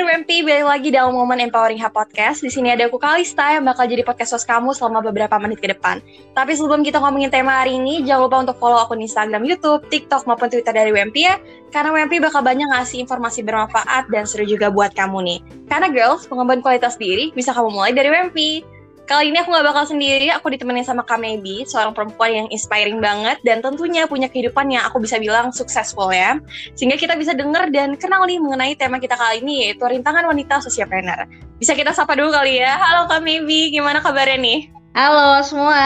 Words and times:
Sobat 0.00 0.16
WMP, 0.16 0.48
balik 0.48 0.64
lagi 0.64 0.88
dalam 0.96 1.12
momen 1.12 1.44
Empowering 1.44 1.76
Hub 1.84 1.92
Podcast. 1.92 2.40
Di 2.40 2.48
sini 2.48 2.72
ada 2.72 2.88
aku 2.88 2.96
Kalista 2.96 3.52
yang 3.52 3.68
bakal 3.68 3.84
jadi 3.84 4.00
podcast 4.00 4.32
host 4.32 4.48
kamu 4.48 4.72
selama 4.72 5.04
beberapa 5.04 5.36
menit 5.36 5.60
ke 5.60 5.68
depan. 5.68 6.00
Tapi 6.32 6.56
sebelum 6.56 6.80
kita 6.80 7.04
ngomongin 7.04 7.28
tema 7.28 7.60
hari 7.60 7.76
ini, 7.76 8.00
jangan 8.08 8.24
lupa 8.24 8.36
untuk 8.48 8.56
follow 8.56 8.80
akun 8.80 9.04
Instagram, 9.04 9.44
YouTube, 9.44 9.84
TikTok, 9.92 10.24
maupun 10.24 10.48
Twitter 10.48 10.72
dari 10.72 10.88
WMP 10.88 11.28
ya. 11.28 11.36
Karena 11.68 11.92
WMP 11.92 12.16
bakal 12.16 12.40
banyak 12.40 12.72
ngasih 12.72 13.04
informasi 13.04 13.44
bermanfaat 13.44 14.08
dan 14.08 14.24
seru 14.24 14.48
juga 14.48 14.72
buat 14.72 14.96
kamu 14.96 15.20
nih. 15.20 15.38
Karena 15.68 15.92
girls, 15.92 16.24
pengembangan 16.24 16.64
kualitas 16.64 16.96
diri 16.96 17.28
bisa 17.36 17.52
kamu 17.52 17.68
mulai 17.68 17.92
dari 17.92 18.08
WMP. 18.08 18.64
Kali 19.10 19.34
ini 19.34 19.42
aku 19.42 19.50
gak 19.50 19.66
bakal 19.66 19.90
sendiri, 19.90 20.30
aku 20.30 20.54
ditemenin 20.54 20.86
sama 20.86 21.02
Kak 21.02 21.18
Maybe, 21.18 21.66
seorang 21.66 21.90
perempuan 21.98 22.30
yang 22.30 22.46
inspiring 22.46 23.02
banget 23.02 23.42
dan 23.42 23.58
tentunya 23.58 24.06
punya 24.06 24.30
kehidupan 24.30 24.70
yang 24.70 24.86
aku 24.86 25.02
bisa 25.02 25.18
bilang 25.18 25.50
successful 25.50 26.14
ya. 26.14 26.38
Sehingga 26.78 26.94
kita 26.94 27.18
bisa 27.18 27.34
denger 27.34 27.74
dan 27.74 27.98
kenal 27.98 28.22
nih 28.22 28.38
mengenai 28.38 28.78
tema 28.78 29.02
kita 29.02 29.18
kali 29.18 29.42
ini 29.42 29.66
yaitu 29.66 29.82
rintangan 29.82 30.30
wanita 30.30 30.62
sosiopreneur. 30.62 31.26
Bisa 31.58 31.74
kita 31.74 31.90
sapa 31.90 32.14
dulu 32.14 32.30
kali 32.30 32.62
ya. 32.62 32.78
Halo 32.78 33.10
Kak 33.10 33.18
Maybe, 33.26 33.74
gimana 33.74 33.98
kabarnya 33.98 34.38
nih? 34.38 34.70
Halo 34.94 35.42
semua. 35.42 35.82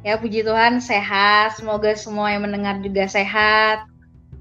Ya 0.00 0.16
puji 0.16 0.40
Tuhan 0.40 0.80
sehat, 0.80 1.60
semoga 1.60 1.92
semua 2.00 2.32
yang 2.32 2.48
mendengar 2.48 2.80
juga 2.80 3.12
sehat. 3.12 3.84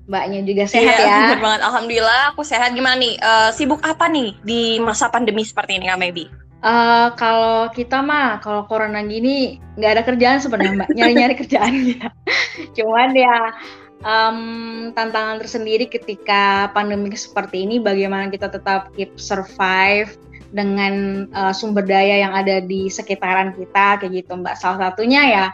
Mbaknya 0.08 0.48
juga 0.48 0.64
sehat 0.64 0.96
iya, 0.96 1.12
ya. 1.12 1.20
Bener 1.36 1.44
banget, 1.44 1.62
Alhamdulillah 1.68 2.32
aku 2.32 2.48
sehat. 2.48 2.72
Gimana 2.72 2.96
nih, 2.96 3.20
uh, 3.20 3.52
sibuk 3.52 3.84
apa 3.84 4.08
nih 4.08 4.40
di 4.48 4.80
masa 4.80 5.12
pandemi 5.12 5.44
seperti 5.44 5.76
ini 5.76 5.92
Kak 5.92 6.00
Maybe? 6.00 6.41
Uh, 6.62 7.10
kalau 7.18 7.74
kita 7.74 8.06
mah 8.06 8.38
kalau 8.38 8.70
corona 8.70 9.02
gini 9.02 9.58
nggak 9.82 9.92
ada 9.98 10.04
kerjaan 10.06 10.38
sebenarnya 10.38 10.78
mbak 10.78 10.90
nyari-nyari 10.94 11.34
kerjaan 11.34 11.74
gitu. 11.90 12.08
Cuman 12.78 13.18
ya 13.18 13.50
um, 14.06 14.40
tantangan 14.94 15.42
tersendiri 15.42 15.90
ketika 15.90 16.70
pandemi 16.70 17.10
seperti 17.18 17.66
ini 17.66 17.82
bagaimana 17.82 18.30
kita 18.30 18.54
tetap 18.54 18.94
keep 18.94 19.18
survive 19.18 20.14
dengan 20.52 21.26
uh, 21.32 21.56
sumber 21.56 21.88
daya 21.88 22.28
yang 22.28 22.36
ada 22.36 22.60
di 22.60 22.92
sekitaran 22.92 23.56
kita 23.56 24.04
kayak 24.04 24.22
gitu 24.22 24.38
mbak. 24.38 24.60
Salah 24.60 24.92
satunya 24.92 25.22
ya 25.26 25.46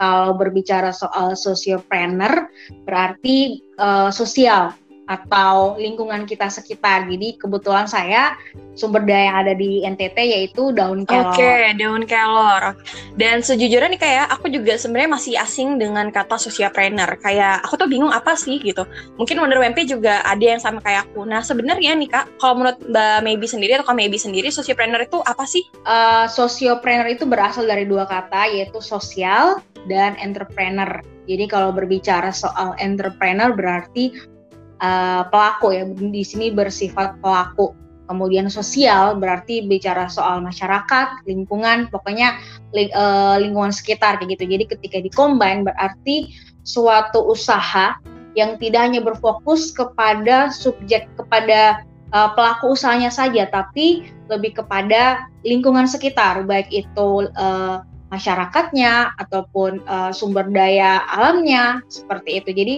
kalau 0.00 0.34
berbicara 0.34 0.90
soal 0.90 1.36
sosiopreneur 1.36 2.48
berarti 2.88 3.62
uh, 3.78 4.08
sosial 4.08 4.72
atau 5.06 5.78
lingkungan 5.78 6.26
kita 6.26 6.50
sekitar. 6.50 7.06
Jadi 7.06 7.38
kebetulan 7.38 7.86
saya 7.86 8.34
sumber 8.76 9.06
daya 9.08 9.32
yang 9.32 9.36
ada 9.40 9.52
di 9.56 9.82
NTT 9.86 10.18
yaitu 10.18 10.74
daun 10.74 11.06
kelor. 11.08 11.32
Oke, 11.32 11.40
okay, 11.40 11.72
daun 11.78 12.04
kelor. 12.04 12.76
Dan 13.16 13.40
sejujurnya 13.40 13.88
nih 13.96 14.02
kayak 14.02 14.26
aku 14.34 14.52
juga 14.52 14.76
sebenarnya 14.76 15.10
masih 15.16 15.34
asing 15.40 15.80
dengan 15.80 16.10
kata 16.12 16.36
sosiopreneur. 16.36 17.08
Kayak 17.22 17.64
aku 17.64 17.80
tuh 17.80 17.88
bingung 17.88 18.12
apa 18.12 18.36
sih 18.36 18.60
gitu. 18.60 18.84
Mungkin 19.16 19.40
menurut 19.40 19.64
WMP 19.64 19.88
juga 19.88 20.20
ada 20.26 20.44
yang 20.44 20.60
sama 20.60 20.82
kayak 20.84 21.08
aku. 21.08 21.24
Nah 21.24 21.40
sebenarnya 21.40 21.96
nih 21.96 22.10
kak, 22.10 22.42
kalau 22.42 22.60
menurut 22.60 22.78
Mbak 22.84 23.18
Maybe 23.24 23.46
sendiri 23.48 23.72
atau 23.78 23.86
Kak 23.88 23.96
Maybe 23.96 24.18
sendiri, 24.20 24.52
sosiopreneur 24.52 25.06
itu 25.06 25.22
apa 25.24 25.48
sih? 25.48 25.64
Uh, 25.88 26.28
sosiopreneur 26.28 27.08
itu 27.08 27.24
berasal 27.24 27.64
dari 27.64 27.88
dua 27.88 28.04
kata 28.04 28.50
yaitu 28.52 28.82
sosial 28.82 29.62
dan 29.86 30.18
entrepreneur. 30.20 31.00
Jadi 31.26 31.44
kalau 31.50 31.74
berbicara 31.74 32.30
soal 32.30 32.74
entrepreneur 32.78 33.50
berarti 33.54 34.35
uh, 34.80 35.22
pelaku 35.28 35.76
ya 35.76 35.84
di 35.88 36.22
sini 36.24 36.52
bersifat 36.52 37.20
pelaku. 37.20 37.72
Kemudian 38.06 38.46
sosial 38.46 39.18
berarti 39.18 39.66
bicara 39.66 40.06
soal 40.06 40.38
masyarakat 40.38 41.26
lingkungan 41.26 41.90
pokoknya 41.90 42.38
ling, 42.70 42.86
uh, 42.94 43.34
lingkungan 43.34 43.74
sekitar 43.74 44.22
kayak 44.22 44.38
gitu. 44.38 44.46
Jadi 44.46 44.64
ketika 44.78 44.98
dikombin 45.02 45.66
berarti 45.66 46.30
suatu 46.62 47.26
usaha 47.26 47.98
yang 48.38 48.54
tidak 48.62 48.86
hanya 48.86 49.02
berfokus 49.02 49.74
kepada 49.74 50.54
subjek 50.54 51.10
kepada 51.18 51.82
uh, 52.14 52.30
pelaku 52.38 52.78
usahanya 52.78 53.10
saja 53.10 53.50
tapi 53.50 54.06
lebih 54.30 54.62
kepada 54.62 55.26
lingkungan 55.42 55.90
sekitar. 55.90 56.46
Baik 56.46 56.70
itu 56.70 57.26
uh, 57.34 57.82
masyarakatnya 58.14 59.18
ataupun 59.18 59.82
uh, 59.90 60.14
sumber 60.14 60.46
daya 60.46 61.02
alamnya 61.10 61.82
seperti 61.90 62.38
itu. 62.38 62.50
Jadi 62.54 62.74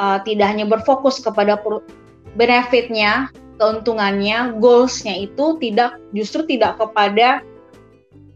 uh, 0.00 0.18
tidak 0.24 0.56
hanya 0.56 0.64
berfokus 0.64 1.20
kepada 1.20 1.60
benefitnya, 2.34 3.28
keuntungannya, 3.60 4.56
goalsnya 4.56 5.20
itu 5.20 5.60
tidak 5.60 6.00
justru 6.16 6.48
tidak 6.48 6.80
kepada 6.80 7.44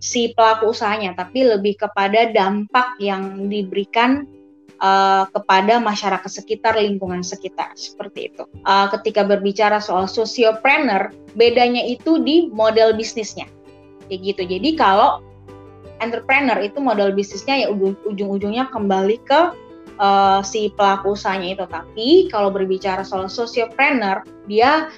si 0.05 0.37
pelaku 0.37 0.77
usahanya, 0.77 1.17
tapi 1.17 1.49
lebih 1.49 1.81
kepada 1.81 2.29
dampak 2.29 3.01
yang 3.01 3.49
diberikan 3.49 4.29
uh, 4.85 5.25
kepada 5.33 5.81
masyarakat 5.81 6.29
sekitar, 6.29 6.77
lingkungan 6.77 7.25
sekitar, 7.25 7.73
seperti 7.73 8.29
itu. 8.29 8.45
Uh, 8.69 8.93
ketika 9.01 9.25
berbicara 9.25 9.81
soal 9.81 10.05
sosiopreneur, 10.05 11.09
bedanya 11.33 11.81
itu 11.89 12.21
di 12.21 12.53
model 12.53 12.93
bisnisnya, 12.93 13.49
kayak 14.13 14.37
gitu. 14.37 14.43
Jadi 14.45 14.77
kalau 14.77 15.25
entrepreneur 16.05 16.61
itu 16.61 16.85
model 16.85 17.17
bisnisnya 17.17 17.65
ya 17.65 17.73
ujung-ujungnya 18.05 18.69
kembali 18.69 19.25
ke 19.25 19.41
uh, 19.99 20.41
si 20.45 20.73
pelaku 20.75 21.15
usahanya 21.15 21.59
itu. 21.59 21.65
Tapi 21.67 22.09
kalau 22.31 22.51
berbicara 22.51 23.03
soal 23.03 23.27
sosiopreneur, 23.31 24.23
dia 24.47 24.89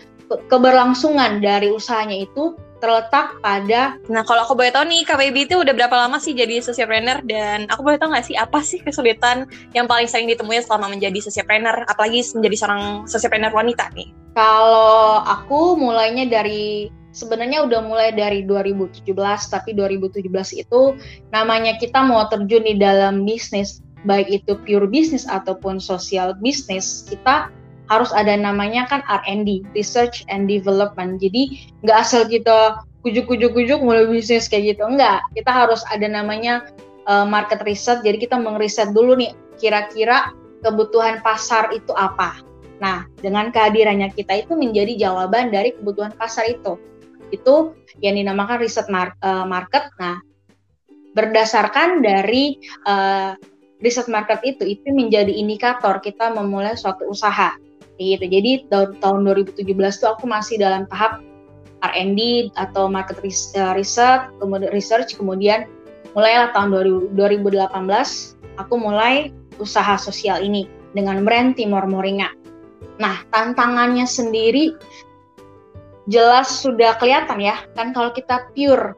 keberlangsungan 0.50 1.38
dari 1.38 1.70
usahanya 1.70 2.26
itu 2.26 2.58
terletak 2.76 3.40
pada 3.40 3.96
Nah, 4.12 4.22
kalau 4.22 4.44
aku 4.44 4.52
boleh 4.52 4.68
tahu 4.68 4.84
nih, 4.84 5.02
KBB 5.08 5.36
itu 5.48 5.56
udah 5.56 5.72
berapa 5.72 5.96
lama 5.96 6.20
sih 6.20 6.36
jadi 6.36 6.60
sosiopreneur 6.60 7.24
dan 7.24 7.64
aku 7.72 7.80
boleh 7.80 7.96
tahu 7.96 8.12
nggak 8.12 8.26
sih 8.28 8.36
apa 8.36 8.60
sih 8.60 8.84
kesulitan 8.84 9.48
yang 9.72 9.88
paling 9.88 10.04
sering 10.04 10.28
ditemui 10.28 10.60
selama 10.60 10.92
menjadi 10.92 11.24
sosiopreneur, 11.24 11.88
apalagi 11.88 12.20
menjadi 12.36 12.56
seorang 12.60 12.82
sosiopreneur 13.08 13.52
wanita 13.56 13.88
nih? 13.96 14.12
Kalau 14.36 15.24
aku 15.24 15.80
mulainya 15.80 16.28
dari 16.28 16.92
sebenarnya 17.16 17.64
udah 17.64 17.80
mulai 17.80 18.12
dari 18.12 18.44
2017, 18.44 19.08
tapi 19.48 19.72
2017 19.72 20.20
itu 20.60 20.80
namanya 21.32 21.80
kita 21.80 22.04
mau 22.04 22.28
terjun 22.28 22.60
di 22.60 22.76
dalam 22.76 23.24
bisnis 23.24 23.80
baik 24.06 24.30
itu 24.30 24.54
pure 24.62 24.86
bisnis 24.86 25.26
ataupun 25.26 25.82
social 25.82 26.32
bisnis, 26.38 27.04
kita 27.10 27.50
harus 27.86 28.10
ada 28.14 28.34
namanya 28.34 28.86
kan 28.86 29.02
R&D, 29.06 29.62
Research 29.74 30.26
and 30.30 30.50
Development. 30.50 31.18
Jadi 31.22 31.70
nggak 31.86 31.98
asal 32.02 32.26
kita 32.26 32.82
kujuk-kujuk-kujuk 33.06 33.78
mulai 33.82 34.06
bisnis 34.06 34.50
kayak 34.50 34.74
gitu, 34.74 34.86
enggak. 34.86 35.22
Kita 35.34 35.50
harus 35.50 35.86
ada 35.90 36.06
namanya 36.10 36.66
uh, 37.06 37.26
market 37.26 37.62
research. 37.62 38.02
Jadi 38.02 38.26
kita 38.26 38.38
mengriset 38.38 38.90
dulu 38.90 39.14
nih 39.14 39.34
kira-kira 39.62 40.34
kebutuhan 40.66 41.22
pasar 41.22 41.70
itu 41.70 41.94
apa. 41.94 42.42
Nah, 42.82 43.08
dengan 43.22 43.48
kehadirannya 43.54 44.12
kita 44.12 44.44
itu 44.44 44.52
menjadi 44.58 45.08
jawaban 45.08 45.54
dari 45.54 45.72
kebutuhan 45.72 46.12
pasar 46.18 46.50
itu. 46.50 46.76
Itu 47.32 47.78
yang 48.04 48.20
dinamakan 48.20 48.60
riset 48.60 48.86
eh, 48.90 49.46
market. 49.46 49.88
Nah, 49.96 50.20
berdasarkan 51.16 52.04
dari 52.04 52.60
uh, 52.84 53.32
riset 53.84 54.08
market 54.08 54.40
itu 54.44 54.64
itu 54.64 54.88
menjadi 54.88 55.32
indikator 55.32 56.00
kita 56.00 56.32
memulai 56.32 56.76
suatu 56.76 57.08
usaha 57.12 57.52
gitu. 57.96 58.24
Jadi 58.24 58.68
tahun, 58.68 59.00
tahun 59.00 59.18
2017 59.24 59.64
itu 59.72 60.06
aku 60.06 60.24
masih 60.28 60.60
dalam 60.60 60.84
tahap 60.88 61.24
R&D 61.84 62.52
atau 62.56 62.88
market 62.88 63.20
eh, 63.24 63.72
research, 63.76 64.32
kemudian 64.40 64.70
research, 64.72 65.16
kemudian 65.16 65.68
mulailah 66.16 66.52
tahun 66.56 66.72
2018 67.12 67.68
aku 68.56 68.74
mulai 68.80 69.32
usaha 69.60 69.96
sosial 70.00 70.40
ini 70.40 70.68
dengan 70.96 71.24
brand 71.24 71.56
Timor 71.56 71.84
Moringa. 71.88 72.32
Nah, 72.96 73.20
tantangannya 73.28 74.08
sendiri 74.08 74.72
jelas 76.08 76.64
sudah 76.64 76.96
kelihatan 76.96 77.44
ya. 77.44 77.60
Kan 77.76 77.92
kalau 77.92 78.12
kita 78.16 78.48
pure 78.56 78.96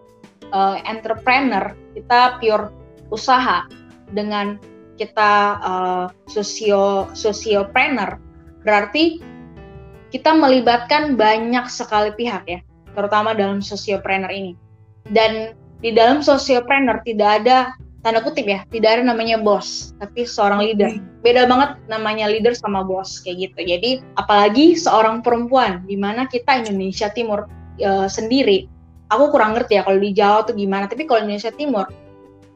uh, 0.54 0.78
entrepreneur, 0.86 1.74
kita 1.98 2.38
pure 2.38 2.70
usaha 3.10 3.66
dengan 4.12 4.60
kita 4.98 5.32
uh, 5.62 6.06
sosio 6.26 7.06
sosiopreneur 7.14 8.18
berarti 8.66 9.22
kita 10.10 10.34
melibatkan 10.34 11.14
banyak 11.14 11.68
sekali 11.68 12.10
pihak 12.16 12.44
ya 12.48 12.60
terutama 12.96 13.36
dalam 13.36 13.62
sosiopreneur 13.62 14.32
ini. 14.32 14.52
Dan 15.08 15.54
di 15.78 15.94
dalam 15.94 16.24
sosiopreneur 16.24 17.00
tidak 17.06 17.44
ada 17.44 17.72
tanda 18.02 18.22
kutip 18.22 18.46
ya 18.46 18.62
tidak 18.72 18.98
ada 18.98 19.02
namanya 19.06 19.38
bos 19.38 19.94
tapi 20.02 20.26
seorang 20.26 20.64
leader. 20.64 20.98
Beda 21.22 21.46
banget 21.46 21.78
namanya 21.86 22.26
leader 22.26 22.56
sama 22.56 22.82
bos 22.82 23.22
kayak 23.22 23.52
gitu. 23.52 23.58
Jadi 23.62 23.90
apalagi 24.18 24.74
seorang 24.74 25.22
perempuan 25.22 25.86
di 25.86 25.94
mana 25.94 26.26
kita 26.26 26.64
Indonesia 26.64 27.12
Timur 27.12 27.46
e, 27.78 28.10
sendiri 28.10 28.66
aku 29.08 29.32
kurang 29.32 29.56
ngerti 29.56 29.80
ya 29.80 29.82
kalau 29.84 29.98
di 30.00 30.12
Jawa 30.12 30.44
tuh 30.44 30.54
gimana 30.56 30.84
tapi 30.86 31.08
kalau 31.08 31.24
Indonesia 31.24 31.52
Timur 31.52 31.88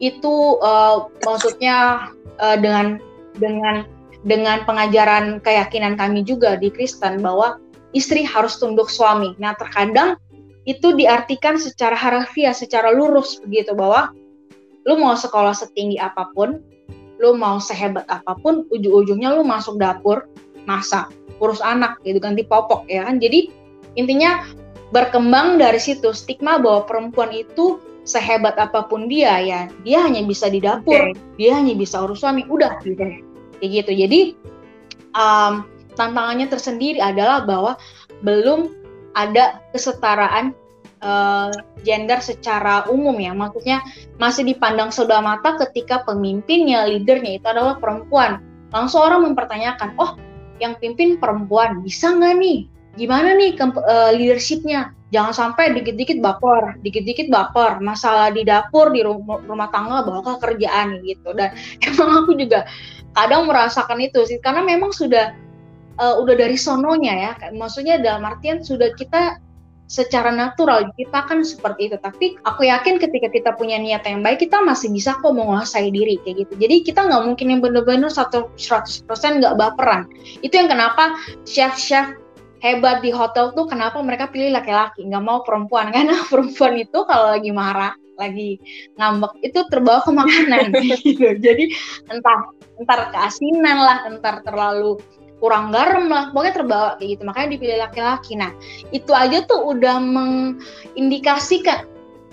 itu 0.02 0.58
uh, 0.58 1.06
maksudnya 1.22 2.10
uh, 2.42 2.58
dengan 2.58 2.98
dengan 3.38 3.86
dengan 4.26 4.66
pengajaran 4.66 5.38
keyakinan 5.46 5.94
kami 5.94 6.26
juga 6.26 6.58
di 6.58 6.74
Kristen 6.74 7.22
bahwa 7.22 7.62
istri 7.94 8.26
harus 8.26 8.58
tunduk 8.58 8.90
suami. 8.90 9.38
Nah, 9.38 9.54
terkadang 9.54 10.18
itu 10.66 10.94
diartikan 10.94 11.58
secara 11.58 11.94
harfiah, 11.94 12.54
secara 12.54 12.90
lurus 12.90 13.38
begitu 13.46 13.74
bahwa 13.74 14.10
lu 14.86 14.98
mau 14.98 15.14
sekolah 15.14 15.54
setinggi 15.54 15.98
apa 15.98 16.30
pun, 16.34 16.58
lu 17.22 17.34
mau 17.38 17.62
sehebat 17.62 18.06
apa 18.10 18.34
pun, 18.42 18.66
ujung-ujungnya 18.70 19.38
lu 19.38 19.46
masuk 19.46 19.78
dapur, 19.78 20.26
masak, 20.66 21.10
urus 21.42 21.62
anak 21.62 21.98
gitu 22.06 22.18
ganti 22.22 22.46
popok 22.46 22.86
ya 22.86 23.06
kan. 23.06 23.18
Jadi 23.18 23.50
intinya 23.98 24.46
berkembang 24.94 25.58
dari 25.58 25.82
situ 25.82 26.14
stigma 26.14 26.62
bahwa 26.62 26.86
perempuan 26.86 27.34
itu 27.34 27.82
sehebat 28.02 28.58
apa 28.58 28.90
pun 28.90 29.06
dia 29.06 29.38
ya 29.38 29.60
dia 29.86 30.02
hanya 30.02 30.26
bisa 30.26 30.50
di 30.50 30.58
dapur 30.58 31.14
okay. 31.14 31.14
dia 31.38 31.54
hanya 31.54 31.74
bisa 31.78 32.02
urus 32.02 32.22
suami 32.22 32.42
udah 32.50 32.82
gitu. 32.82 33.22
Kayak 33.62 33.70
gitu. 33.70 33.92
Jadi 33.94 34.20
um, 35.14 35.62
tantangannya 35.94 36.50
tersendiri 36.50 36.98
adalah 36.98 37.46
bahwa 37.46 37.78
belum 38.26 38.74
ada 39.14 39.62
kesetaraan 39.70 40.56
uh, 41.04 41.54
gender 41.86 42.18
secara 42.18 42.90
umum 42.90 43.14
ya. 43.22 43.30
Maksudnya 43.30 43.78
masih 44.18 44.42
dipandang 44.50 44.90
sebelah 44.90 45.22
mata 45.22 45.54
ketika 45.62 46.02
pemimpinnya 46.02 46.90
leadernya 46.90 47.38
itu 47.38 47.46
adalah 47.46 47.78
perempuan. 47.78 48.42
Langsung 48.74 49.04
orang 49.04 49.30
mempertanyakan 49.30 49.94
oh 50.00 50.18
yang 50.58 50.74
pimpin 50.78 51.18
perempuan 51.22 51.82
bisa 51.86 52.10
nggak 52.10 52.34
nih 52.38 52.60
gimana 52.96 53.32
nih 53.36 53.56
uh, 53.56 54.12
leadershipnya 54.12 54.92
jangan 55.12 55.32
sampai 55.36 55.76
dikit-dikit 55.76 56.24
baper, 56.24 56.80
dikit-dikit 56.80 57.28
baper, 57.28 57.78
masalah 57.84 58.32
di 58.32 58.48
dapur, 58.48 58.90
di 58.90 59.04
rumah, 59.04 59.44
rumah 59.44 59.68
tangga, 59.68 60.08
bawa 60.08 60.24
ke 60.24 60.32
kerjaan 60.40 61.04
gitu. 61.04 61.36
Dan 61.36 61.52
emang 61.86 62.24
aku 62.24 62.32
juga 62.34 62.64
kadang 63.12 63.44
merasakan 63.44 64.00
itu 64.00 64.24
sih, 64.24 64.40
karena 64.40 64.64
memang 64.64 64.90
sudah 64.90 65.36
uh, 66.00 66.16
udah 66.16 66.34
dari 66.34 66.56
sononya 66.56 67.12
ya, 67.12 67.32
maksudnya 67.52 68.00
dalam 68.00 68.24
artian 68.24 68.64
sudah 68.64 68.88
kita 68.96 69.36
secara 69.92 70.32
natural 70.32 70.88
kita 70.96 71.28
kan 71.28 71.44
seperti 71.44 71.92
itu. 71.92 72.00
Tapi 72.00 72.40
aku 72.48 72.64
yakin 72.64 72.96
ketika 72.96 73.28
kita 73.28 73.50
punya 73.52 73.76
niat 73.76 74.08
yang 74.08 74.24
baik, 74.24 74.40
kita 74.40 74.64
masih 74.64 74.88
bisa 74.88 75.12
kok 75.20 75.36
menguasai 75.36 75.92
diri 75.92 76.16
kayak 76.24 76.48
gitu. 76.48 76.56
Jadi 76.56 76.76
kita 76.88 77.04
nggak 77.04 77.22
mungkin 77.28 77.46
yang 77.52 77.60
bener-bener 77.60 78.08
satu 78.08 78.48
100% 78.56 79.04
nggak 79.44 79.60
baperan. 79.60 80.08
Itu 80.40 80.56
yang 80.56 80.72
kenapa 80.72 81.20
chef-chef 81.44 82.21
hebat 82.62 83.02
di 83.02 83.10
hotel 83.10 83.50
tuh 83.52 83.66
kenapa 83.66 83.98
mereka 84.00 84.30
pilih 84.30 84.54
laki-laki? 84.54 85.02
Nggak 85.04 85.24
mau 85.26 85.42
perempuan. 85.42 85.90
Karena 85.94 86.22
perempuan 86.30 86.78
itu 86.78 86.98
kalau 87.04 87.34
lagi 87.34 87.50
marah 87.50 87.92
lagi 88.20 88.60
ngambek 88.96 89.34
itu 89.42 89.60
terbawa 89.66 90.00
ke 90.06 90.12
makanan. 90.14 90.70
Gitu. 91.02 91.26
Jadi 91.42 91.74
entah 92.06 92.54
entar 92.78 93.10
keasinan 93.10 93.78
lah 93.82 93.98
entar 94.06 94.40
terlalu 94.46 95.02
kurang 95.42 95.74
garam 95.74 96.06
lah 96.06 96.30
pokoknya 96.30 96.54
terbawa 96.54 96.88
kayak 97.02 97.18
gitu. 97.18 97.22
Makanya 97.26 97.48
dipilih 97.58 97.78
laki-laki. 97.82 98.32
Nah 98.38 98.54
itu 98.94 99.10
aja 99.10 99.42
tuh 99.42 99.74
udah 99.74 99.98
mengindikasikan 99.98 101.90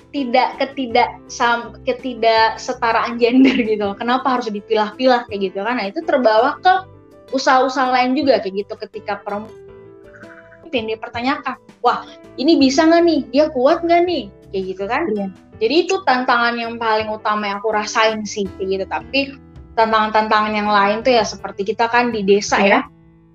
tidak 0.09 0.57
ketidak 0.61 1.09
sam, 1.25 1.73
ketidak 1.85 2.61
setaraan 2.61 3.17
gender 3.17 3.57
gitu. 3.57 3.97
Kenapa 3.97 4.37
harus 4.37 4.53
dipilah-pilah 4.53 5.25
kayak 5.25 5.41
gitu 5.49 5.65
kan? 5.65 5.81
Nah 5.81 5.89
itu 5.89 6.05
terbawa 6.05 6.61
ke 6.61 6.85
usaha-usaha 7.33 7.89
lain 7.89 8.13
juga 8.13 8.37
kayak 8.45 8.67
gitu. 8.67 8.73
Ketika 8.77 9.25
perempuan 9.25 9.68
pemimpin 10.69 10.93
dipertanyakan 10.93 11.57
wah 11.81 12.05
ini 12.37 12.61
bisa 12.61 12.85
nggak 12.85 13.03
nih? 13.03 13.19
Dia 13.33 13.45
kuat 13.49 13.81
nggak 13.81 14.05
nih? 14.05 14.23
Kayak 14.53 14.63
gitu 14.69 14.83
kan. 14.85 15.03
Iya. 15.09 15.27
jadi 15.59 15.75
itu 15.83 15.95
tantangan 16.07 16.55
yang 16.55 16.79
paling 16.79 17.11
utama 17.11 17.51
yang 17.51 17.59
aku 17.59 17.73
rasain 17.73 18.23
sih 18.23 18.47
kayak 18.55 18.67
gitu. 18.69 18.85
Tapi 18.85 19.19
tantangan-tantangan 19.73 20.53
yang 20.53 20.69
lain 20.69 21.01
tuh 21.01 21.17
ya 21.17 21.25
seperti 21.25 21.67
kita 21.67 21.89
kan 21.89 22.13
di 22.13 22.21
desa 22.23 22.61
iya. 22.61 22.69
ya 22.69 22.79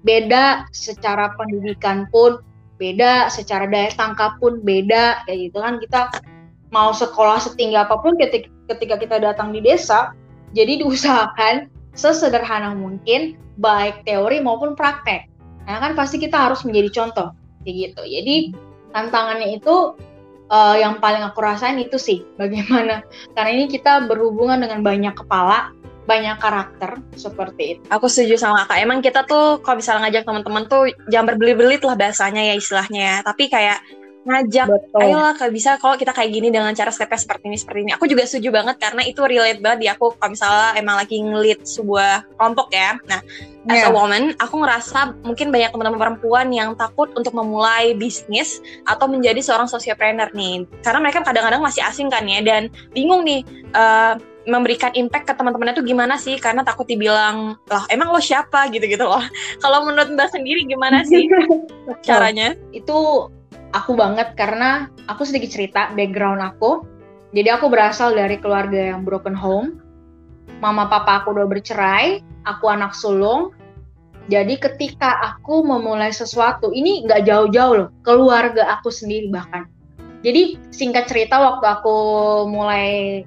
beda 0.04 0.68
secara 0.72 1.32
pendidikan 1.36 2.08
pun 2.08 2.40
beda 2.76 3.28
secara 3.28 3.64
daya 3.68 3.92
tangkap 3.92 4.38
pun 4.38 4.62
beda 4.62 5.26
kayak 5.26 5.50
gitu 5.50 5.58
kan. 5.60 5.82
Kita 5.82 6.00
mau 6.72 6.94
sekolah 6.94 7.38
setinggi 7.42 7.76
apa 7.76 7.98
pun 8.00 8.16
ketika, 8.16 8.48
ketika 8.72 8.94
kita 8.98 9.16
datang 9.20 9.50
di 9.50 9.60
desa 9.60 10.14
jadi 10.54 10.80
diusahakan 10.80 11.70
sesederhana 11.94 12.74
mungkin 12.74 13.38
baik 13.58 14.02
teori 14.02 14.42
maupun 14.42 14.74
praktek 14.74 15.30
Nah 15.64 15.76
kan 15.80 15.92
pasti 15.96 16.20
kita 16.20 16.36
harus 16.50 16.62
menjadi 16.62 16.90
contoh 17.02 17.28
kayak 17.64 17.74
gitu. 17.90 18.02
Jadi 18.04 18.36
tantangannya 18.92 19.58
itu 19.58 19.96
uh, 20.52 20.76
yang 20.76 21.00
paling 21.00 21.24
aku 21.24 21.40
rasain 21.40 21.80
itu 21.80 21.96
sih 21.96 22.22
bagaimana 22.40 23.02
karena 23.34 23.50
ini 23.50 23.64
kita 23.70 24.04
berhubungan 24.06 24.62
dengan 24.62 24.84
banyak 24.84 25.14
kepala 25.16 25.72
banyak 26.04 26.36
karakter 26.36 27.00
seperti 27.16 27.62
itu. 27.76 27.82
Aku 27.88 28.12
setuju 28.12 28.36
sama 28.36 28.68
kakak. 28.68 28.84
Emang 28.84 29.00
kita 29.00 29.24
tuh 29.24 29.64
kalau 29.64 29.80
misalnya 29.80 30.08
ngajak 30.08 30.28
teman-teman 30.28 30.64
tuh 30.68 30.92
jangan 31.08 31.32
berbelit-belit 31.32 31.80
lah 31.80 31.96
bahasanya 31.96 32.44
ya 32.44 32.54
istilahnya 32.60 33.00
ya. 33.00 33.16
Tapi 33.24 33.48
kayak 33.48 33.80
ngajak 34.24 34.66
Betul. 34.66 35.00
ayolah 35.04 35.36
kalau 35.36 35.52
bisa 35.52 35.76
kalau 35.76 35.96
kita 36.00 36.16
kayak 36.16 36.32
gini 36.32 36.48
dengan 36.48 36.72
cara 36.72 36.88
stepnya 36.88 37.20
seperti 37.20 37.44
ini 37.52 37.58
seperti 37.60 37.80
ini. 37.84 37.92
Aku 37.92 38.08
juga 38.08 38.24
setuju 38.24 38.48
banget 38.56 38.76
karena 38.80 39.02
itu 39.04 39.20
relate 39.20 39.60
banget 39.60 39.78
di 39.84 39.88
aku 39.92 40.16
kalau 40.16 40.32
misalnya 40.32 40.68
emang 40.80 40.96
lagi 40.96 41.16
ngelit 41.20 41.60
sebuah 41.68 42.24
kelompok 42.40 42.72
ya. 42.72 42.96
Nah 43.04 43.20
as 43.68 43.80
yeah. 43.80 43.88
a 43.88 43.92
woman 43.92 44.32
aku 44.40 44.60
ngerasa 44.60 45.16
mungkin 45.24 45.48
banyak 45.52 45.72
teman-teman 45.72 46.00
perempuan 46.00 46.48
yang 46.52 46.72
takut 46.76 47.12
untuk 47.16 47.32
memulai 47.36 47.92
bisnis 47.96 48.60
atau 48.88 49.04
menjadi 49.08 49.40
seorang 49.44 49.68
sociopreneur 49.68 50.32
nih. 50.32 50.64
Karena 50.80 50.98
mereka 51.04 51.20
kadang-kadang 51.20 51.60
masih 51.60 51.84
asing 51.84 52.08
kan 52.08 52.24
ya 52.24 52.40
dan 52.40 52.72
bingung 52.96 53.24
nih 53.28 53.44
uh, 53.76 54.16
memberikan 54.44 54.92
impact 54.92 55.24
ke 55.28 55.34
teman-temannya 55.36 55.76
tuh 55.76 55.84
gimana 55.84 56.20
sih? 56.20 56.36
Karena 56.36 56.60
takut 56.60 56.84
dibilang 56.84 57.56
lah 57.68 57.84
emang 57.88 58.12
lo 58.12 58.20
siapa? 58.20 58.68
gitu-gitu 58.72 59.04
loh. 59.04 59.24
Kalau 59.62 59.84
menurut 59.84 60.12
mbak 60.12 60.32
sendiri 60.32 60.64
gimana 60.68 61.04
sih 61.04 61.28
caranya? 62.08 62.56
Itu 62.72 63.28
aku 63.74 63.98
banget 63.98 64.38
karena 64.38 64.86
aku 65.10 65.26
sedikit 65.26 65.50
cerita 65.50 65.90
background 65.92 66.40
aku. 66.40 66.86
Jadi 67.34 67.50
aku 67.50 67.66
berasal 67.66 68.14
dari 68.14 68.38
keluarga 68.38 68.94
yang 68.94 69.02
broken 69.02 69.34
home. 69.34 69.82
Mama 70.62 70.86
papa 70.86 71.20
aku 71.20 71.34
udah 71.34 71.50
bercerai, 71.50 72.22
aku 72.46 72.70
anak 72.70 72.94
sulung. 72.94 73.50
Jadi 74.30 74.56
ketika 74.56 75.20
aku 75.20 75.66
memulai 75.66 76.14
sesuatu, 76.14 76.72
ini 76.72 77.04
nggak 77.04 77.28
jauh-jauh 77.28 77.74
loh, 77.76 77.90
keluarga 78.06 78.78
aku 78.78 78.88
sendiri 78.88 79.28
bahkan. 79.28 79.68
Jadi 80.24 80.56
singkat 80.72 81.10
cerita 81.10 81.36
waktu 81.36 81.66
aku 81.68 81.96
mulai 82.48 83.20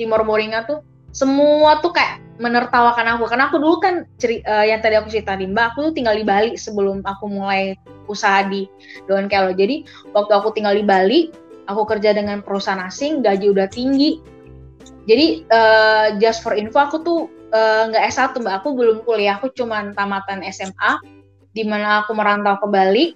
Timor 0.00 0.24
Moringa 0.24 0.64
tuh, 0.64 0.80
semua 1.12 1.84
tuh 1.84 1.92
kayak 1.92 2.24
menertawakan 2.40 3.06
aku. 3.14 3.28
Karena 3.28 3.52
aku 3.52 3.60
dulu 3.60 3.76
kan 3.78 3.94
ceri, 4.16 4.40
uh, 4.48 4.64
yang 4.64 4.80
tadi 4.80 4.96
aku 4.96 5.12
cerita 5.12 5.36
Mbak 5.36 5.76
aku 5.76 5.92
tuh 5.92 5.94
tinggal 5.94 6.16
di 6.16 6.24
Bali 6.24 6.56
sebelum 6.56 7.04
aku 7.04 7.28
mulai 7.28 7.76
usaha 8.08 8.42
di 8.48 8.66
Don 9.06 9.28
Kelo 9.28 9.52
jadi 9.54 9.86
waktu 10.16 10.32
aku 10.34 10.56
tinggal 10.56 10.74
di 10.74 10.82
Bali 10.82 11.30
aku 11.68 11.86
kerja 11.86 12.16
dengan 12.16 12.42
perusahaan 12.42 12.80
asing 12.80 13.20
gaji 13.20 13.52
udah 13.52 13.68
tinggi. 13.68 14.18
Jadi 15.04 15.44
uh, 15.52 16.16
just 16.16 16.40
for 16.40 16.56
info 16.56 16.80
aku 16.80 16.96
tuh 17.04 17.20
eh, 17.52 17.82
nggak 17.92 18.02
uh, 18.02 18.10
S1 18.10 18.40
Mbak. 18.40 18.54
Aku 18.64 18.68
belum 18.74 18.96
kuliah 19.04 19.36
aku 19.38 19.52
cuma 19.54 19.84
tamatan 19.94 20.42
SMA 20.50 20.92
di 21.52 21.62
mana 21.68 22.02
aku 22.02 22.16
merantau 22.16 22.56
ke 22.58 22.66
Bali. 22.66 23.06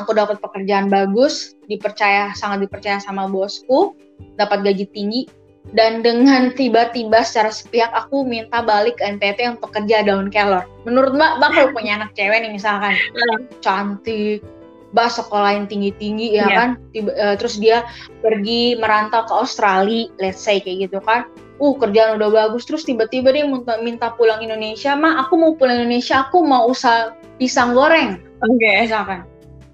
Aku 0.00 0.16
dapat 0.16 0.40
pekerjaan 0.40 0.88
bagus 0.88 1.54
dipercaya 1.68 2.32
sangat 2.32 2.66
dipercaya 2.66 3.02
sama 3.02 3.26
bosku 3.28 3.94
dapat 4.38 4.62
gaji 4.64 4.86
tinggi 4.90 5.26
dan 5.72 6.04
dengan 6.04 6.52
tiba-tiba 6.52 7.24
secara 7.24 7.48
sepihak 7.48 7.88
aku 7.96 8.28
minta 8.28 8.60
balik 8.60 9.00
ke 9.00 9.04
NTT 9.08 9.56
untuk 9.56 9.72
kerja 9.72 10.04
daun 10.04 10.28
kelor. 10.28 10.68
Menurut 10.84 11.16
Mbak, 11.16 11.32
Mbak 11.40 11.50
kalau 11.56 11.70
punya 11.72 11.92
anak 11.96 12.12
cewek 12.12 12.44
nih 12.44 12.52
misalkan, 12.52 12.92
iya. 12.92 13.34
cantik, 13.64 14.44
Mbak 14.92 15.08
sekolah 15.10 15.50
yang 15.56 15.66
tinggi-tinggi 15.66 16.36
ya 16.36 16.44
yeah. 16.44 16.48
kan, 16.52 16.68
tiba, 16.92 17.10
uh, 17.16 17.34
terus 17.40 17.56
dia 17.56 17.88
pergi 18.20 18.76
merantau 18.76 19.24
ke 19.24 19.32
Australia, 19.32 20.12
let's 20.20 20.38
say 20.38 20.60
kayak 20.60 20.86
gitu 20.86 21.00
kan, 21.00 21.24
uh 21.58 21.74
kerjaan 21.80 22.20
udah 22.20 22.28
bagus, 22.28 22.68
terus 22.68 22.84
tiba-tiba 22.84 23.32
dia 23.32 23.48
minta, 23.48 23.80
minta 23.80 24.12
pulang 24.12 24.44
Indonesia, 24.44 24.92
Ma 24.92 25.24
aku 25.24 25.34
mau 25.40 25.56
pulang 25.56 25.80
Indonesia, 25.80 26.28
aku 26.28 26.44
mau 26.44 26.68
usaha 26.68 27.16
pisang 27.40 27.72
goreng, 27.72 28.20
oke, 28.44 28.54
okay. 28.54 28.84
misalkan, 28.84 29.26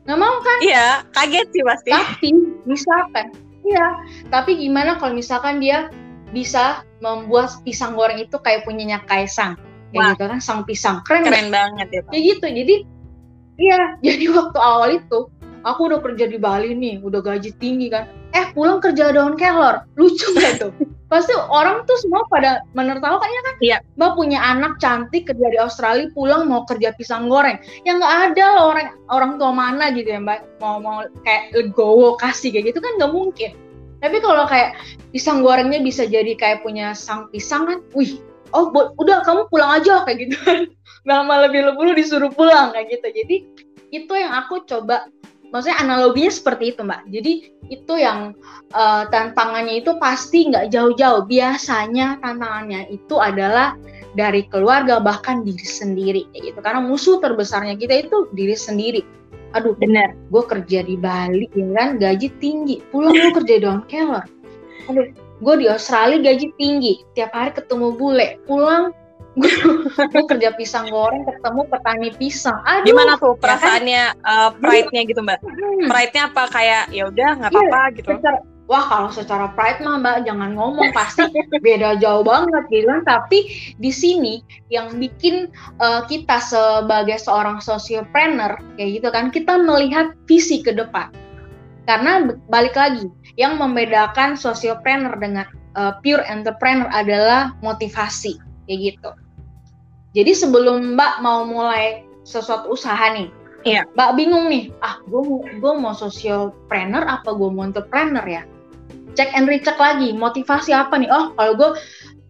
nggak 0.06 0.18
mau 0.22 0.38
kan? 0.40 0.58
Iya, 0.64 0.88
kaget 1.12 1.46
sih 1.52 1.64
pasti. 1.66 1.90
Tapi 1.92 2.28
misalkan 2.64 3.49
Iya, 3.60 3.86
tapi 4.32 4.56
gimana 4.56 4.96
kalau 4.96 5.14
misalkan 5.14 5.60
dia 5.60 5.92
bisa 6.30 6.86
membuat 7.02 7.50
pisang 7.66 7.98
goreng 7.98 8.22
itu 8.22 8.36
kayak 8.40 8.64
punyanya 8.64 9.02
Kaisang, 9.04 9.58
kayak 9.90 10.16
gitu 10.16 10.24
kan, 10.30 10.40
sang 10.40 10.62
pisang. 10.64 11.02
Keren, 11.04 11.26
keren 11.26 11.48
banget 11.50 11.88
ya. 11.90 12.00
Kayak 12.08 12.24
gitu, 12.36 12.46
jadi 12.50 12.74
iya, 13.60 13.80
jadi 14.06 14.24
waktu 14.32 14.58
awal 14.58 14.90
itu 14.96 15.18
aku 15.66 15.80
udah 15.92 16.00
kerja 16.00 16.24
di 16.30 16.38
Bali 16.40 16.72
nih, 16.72 17.04
udah 17.04 17.20
gaji 17.20 17.50
tinggi 17.60 17.92
kan, 17.92 18.08
eh 18.32 18.48
pulang 18.56 18.80
kerja 18.80 19.12
daun 19.12 19.36
kelor, 19.36 19.84
lucu 19.98 20.24
gak 20.36 20.60
tuh? 20.60 20.72
Pasti 21.10 21.34
orang 21.34 21.82
tuh 21.90 21.98
semua 21.98 22.22
pada 22.30 22.62
menertawakan 22.78 23.26
ya 23.26 23.42
kan? 23.42 23.54
Iya. 23.58 23.78
Mbak 23.98 24.12
punya 24.14 24.38
anak 24.38 24.78
cantik 24.78 25.26
kerja 25.26 25.46
di 25.50 25.58
Australia, 25.58 26.06
pulang 26.14 26.46
mau 26.46 26.62
kerja 26.70 26.94
pisang 26.94 27.26
goreng. 27.26 27.58
Yang 27.82 28.06
nggak 28.06 28.14
ada 28.30 28.44
loh 28.54 28.64
orang 28.70 28.88
orang 29.10 29.32
tua 29.42 29.50
mana 29.50 29.90
gitu 29.90 30.06
ya 30.06 30.22
Mbak 30.22 30.62
mau 30.62 30.78
mau 30.78 31.02
kayak 31.26 31.50
legowo 31.58 32.14
kasih 32.14 32.54
kayak 32.54 32.70
gitu 32.70 32.78
kan 32.78 32.94
nggak 33.02 33.10
mungkin. 33.10 33.50
Tapi 34.00 34.16
kalau 34.22 34.46
kayak 34.46 34.78
pisang 35.10 35.42
gorengnya 35.42 35.82
bisa 35.82 36.06
jadi 36.06 36.32
kayak 36.38 36.62
punya 36.62 36.94
sang 36.94 37.28
pisang 37.34 37.68
kan, 37.68 37.78
wih, 37.92 38.22
oh 38.54 38.70
udah 38.96 39.20
kamu 39.26 39.50
pulang 39.50 39.82
aja 39.82 40.06
kayak 40.06 40.30
gitu 40.30 40.38
kan. 40.46 40.70
Malah 41.10 41.50
lebih 41.50 41.74
lebih 41.74 41.98
disuruh 41.98 42.30
pulang 42.30 42.70
kayak 42.70 42.86
gitu. 42.86 43.08
Jadi 43.10 43.36
itu 43.90 44.12
yang 44.14 44.30
aku 44.46 44.62
coba 44.62 45.10
maksudnya 45.50 45.78
analoginya 45.82 46.32
seperti 46.32 46.74
itu 46.74 46.80
mbak. 46.82 47.06
Jadi 47.10 47.32
itu 47.70 47.94
yang 47.98 48.34
uh, 48.74 49.04
tantangannya 49.10 49.82
itu 49.82 49.94
pasti 49.98 50.50
nggak 50.50 50.70
jauh-jauh. 50.74 51.26
Biasanya 51.26 52.18
tantangannya 52.22 52.90
itu 52.90 53.18
adalah 53.18 53.78
dari 54.18 54.46
keluarga 54.50 54.98
bahkan 54.98 55.46
diri 55.46 55.66
sendiri 55.66 56.22
kayak 56.34 56.54
gitu. 56.54 56.58
Karena 56.62 56.80
musuh 56.82 57.22
terbesarnya 57.22 57.78
kita 57.78 58.06
itu 58.08 58.30
diri 58.34 58.56
sendiri. 58.58 59.02
Aduh 59.50 59.74
bener. 59.74 60.14
gue 60.30 60.42
kerja 60.46 60.86
di 60.86 60.94
Bali 60.94 61.50
ya 61.54 61.66
kan? 61.74 61.98
Gaji 61.98 62.28
tinggi. 62.38 62.78
Pulang 62.94 63.14
gue 63.14 63.32
kerja 63.42 63.54
di 63.58 63.62
Don 63.66 63.82
Keller 63.90 64.40
aduh 64.90 65.06
gue 65.40 65.54
di 65.56 65.66
Australia 65.70 66.20
gaji 66.20 66.52
tinggi. 66.58 66.94
Tiap 67.16 67.32
hari 67.32 67.54
ketemu 67.56 67.96
bule. 67.96 68.36
Pulang 68.44 68.92
gue 69.40 70.22
kerja 70.30 70.50
pisang 70.54 70.92
goreng 70.92 71.24
ketemu 71.24 71.60
petani 71.72 72.10
pisang 72.14 72.58
aduh 72.68 72.86
gimana 72.86 73.12
tuh 73.16 73.34
perasaannya 73.40 74.04
ya 74.12 74.16
kan? 74.20 74.28
uh, 74.28 74.50
pride-nya 74.60 75.02
gitu 75.08 75.20
mbak 75.24 75.40
hmm. 75.40 75.88
pride-nya 75.88 76.22
apa 76.28 76.42
kayak 76.52 76.84
ya 76.92 77.08
udah 77.08 77.30
nggak 77.40 77.50
iya, 77.50 77.58
apa-apa 77.58 77.80
gitu 77.96 78.08
secara, 78.20 78.38
wah 78.68 78.84
kalau 78.86 79.10
secara 79.10 79.46
pride 79.56 79.80
mah 79.80 79.96
mbak 79.98 80.16
jangan 80.28 80.50
ngomong 80.54 80.90
pasti 80.92 81.24
beda 81.66 81.96
jauh 81.98 82.22
banget 82.22 82.64
gitu 82.68 82.92
tapi 83.08 83.38
di 83.80 83.90
sini 83.90 84.44
yang 84.68 84.92
bikin 85.00 85.48
uh, 85.80 86.04
kita 86.04 86.38
sebagai 86.38 87.16
seorang 87.16 87.58
sociopreneur 87.58 88.60
kayak 88.76 88.90
gitu 89.00 89.08
kan 89.08 89.32
kita 89.32 89.56
melihat 89.56 90.12
visi 90.28 90.60
ke 90.60 90.76
depan 90.76 91.08
karena 91.88 92.30
balik 92.46 92.78
lagi 92.78 93.10
yang 93.34 93.58
membedakan 93.58 94.38
sociopreneur 94.38 95.16
dengan 95.18 95.48
uh, 95.74 95.98
pure 96.04 96.22
entrepreneur 96.26 96.86
adalah 96.90 97.54
motivasi 97.64 98.38
kayak 98.70 98.94
gitu. 98.94 99.10
Jadi 100.10 100.32
sebelum 100.34 100.98
Mbak 100.98 101.22
mau 101.22 101.46
mulai 101.46 102.02
sesuatu 102.26 102.74
usaha 102.74 103.14
nih, 103.14 103.30
iya. 103.62 103.86
Mbak 103.94 104.10
bingung 104.18 104.50
nih, 104.50 104.74
ah 104.82 104.98
gue 105.06 105.22
mau 105.22 105.38
gue 105.46 105.72
mau 105.78 105.94
socialpreneur 105.94 107.06
apa 107.06 107.30
gue 107.30 107.48
mau 107.50 107.62
entrepreneur 107.62 108.22
ya? 108.26 108.42
Cek 109.14 109.30
and 109.38 109.46
recheck 109.46 109.78
lagi, 109.78 110.10
motivasi 110.10 110.74
apa 110.74 110.98
nih? 110.98 111.10
Oh 111.10 111.30
kalau 111.38 111.54
gue 111.54 111.70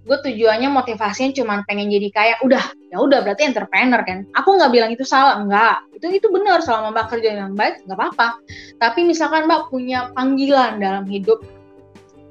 gue 0.05 0.19
tujuannya 0.27 0.69
motivasinya 0.73 1.33
cuma 1.37 1.61
pengen 1.69 1.89
jadi 1.93 2.09
kaya, 2.13 2.35
udah 2.45 2.65
ya 2.93 2.97
udah 3.01 3.25
berarti 3.25 3.49
entrepreneur 3.49 4.01
kan? 4.05 4.29
Aku 4.37 4.61
nggak 4.61 4.73
bilang 4.77 4.91
itu 4.93 5.05
salah, 5.05 5.41
enggak. 5.41 5.81
Itu 5.97 6.13
itu 6.13 6.29
benar 6.29 6.61
selama 6.61 6.93
Mbak 6.93 7.07
kerja 7.17 7.33
yang 7.33 7.57
baik 7.57 7.81
nggak 7.89 7.97
apa-apa. 7.97 8.45
Tapi 8.77 9.09
misalkan 9.09 9.49
Mbak 9.49 9.73
punya 9.73 10.13
panggilan 10.13 10.85
dalam 10.85 11.09
hidup, 11.09 11.41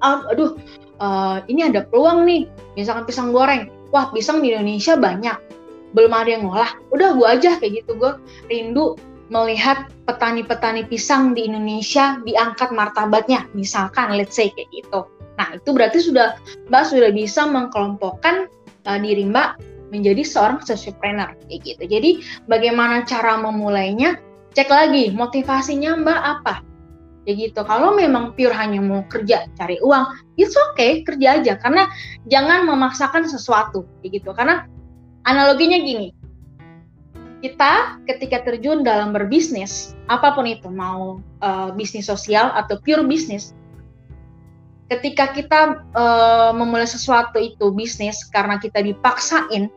ah, 0.05 0.21
aduh 0.29 0.61
uh, 1.01 1.41
ini 1.49 1.65
ada 1.65 1.89
peluang 1.89 2.29
nih, 2.29 2.45
misalkan 2.77 3.09
pisang 3.09 3.33
goreng 3.33 3.78
wah 3.93 4.09
pisang 4.13 4.41
di 4.41 4.53
Indonesia 4.53 4.95
banyak. 4.95 5.37
Belum 5.93 6.13
ada 6.13 6.29
yang 6.29 6.45
ngolah. 6.45 6.71
Udah 6.93 7.17
gue 7.17 7.27
aja 7.27 7.57
kayak 7.57 7.83
gitu. 7.83 7.97
Gue 7.97 8.13
rindu 8.47 8.97
melihat 9.29 9.89
petani-petani 10.09 10.85
pisang 10.89 11.33
di 11.33 11.45
Indonesia 11.49 12.17
diangkat 12.25 12.73
martabatnya. 12.73 13.49
Misalkan 13.57 14.13
let's 14.17 14.37
say 14.37 14.53
kayak 14.53 14.69
gitu. 14.73 15.05
Nah 15.37 15.57
itu 15.57 15.69
berarti 15.71 15.99
sudah 16.03 16.37
mbak 16.69 16.83
sudah 16.89 17.09
bisa 17.13 17.47
mengkelompokkan 17.49 18.49
uh, 18.85 18.99
diri 18.99 19.25
mbak 19.25 19.57
menjadi 19.89 20.21
seorang 20.21 20.61
sociopreneur 20.61 21.33
kayak 21.49 21.61
gitu. 21.65 21.83
Jadi 21.89 22.09
bagaimana 22.45 23.05
cara 23.05 23.37
memulainya? 23.41 24.21
Cek 24.49 24.69
lagi 24.69 25.13
motivasinya 25.13 25.93
mbak 26.01 26.21
apa 26.21 26.68
kayak 27.29 27.53
gitu. 27.53 27.61
Kalau 27.61 27.93
memang 27.93 28.33
pure 28.33 28.49
hanya 28.57 28.81
mau 28.81 29.05
kerja 29.05 29.45
cari 29.53 29.77
uang 29.85 30.33
it's 30.41 30.57
okay 30.73 31.05
kerja 31.05 31.37
aja. 31.37 31.53
Karena 31.61 31.85
jangan 32.25 32.65
memaksakan 32.65 33.29
sesuatu 33.29 33.85
kayak 34.01 34.25
gitu. 34.25 34.33
Karena 34.33 34.65
analoginya 35.29 35.77
gini 35.77 36.09
kita 37.39 38.03
ketika 38.03 38.43
terjun 38.43 38.83
dalam 38.83 39.15
berbisnis 39.15 39.95
apa 40.11 40.35
pun 40.35 40.43
itu 40.43 40.67
mau 40.67 41.23
uh, 41.39 41.69
bisnis 41.71 42.09
sosial 42.09 42.51
atau 42.51 42.81
pure 42.83 43.05
bisnis 43.07 43.55
ketika 44.89 45.31
kita 45.31 45.85
uh, 45.95 46.51
memulai 46.51 46.89
sesuatu 46.89 47.37
itu 47.39 47.71
bisnis 47.71 48.25
karena 48.27 48.57
kita 48.59 48.81
dipaksain 48.81 49.71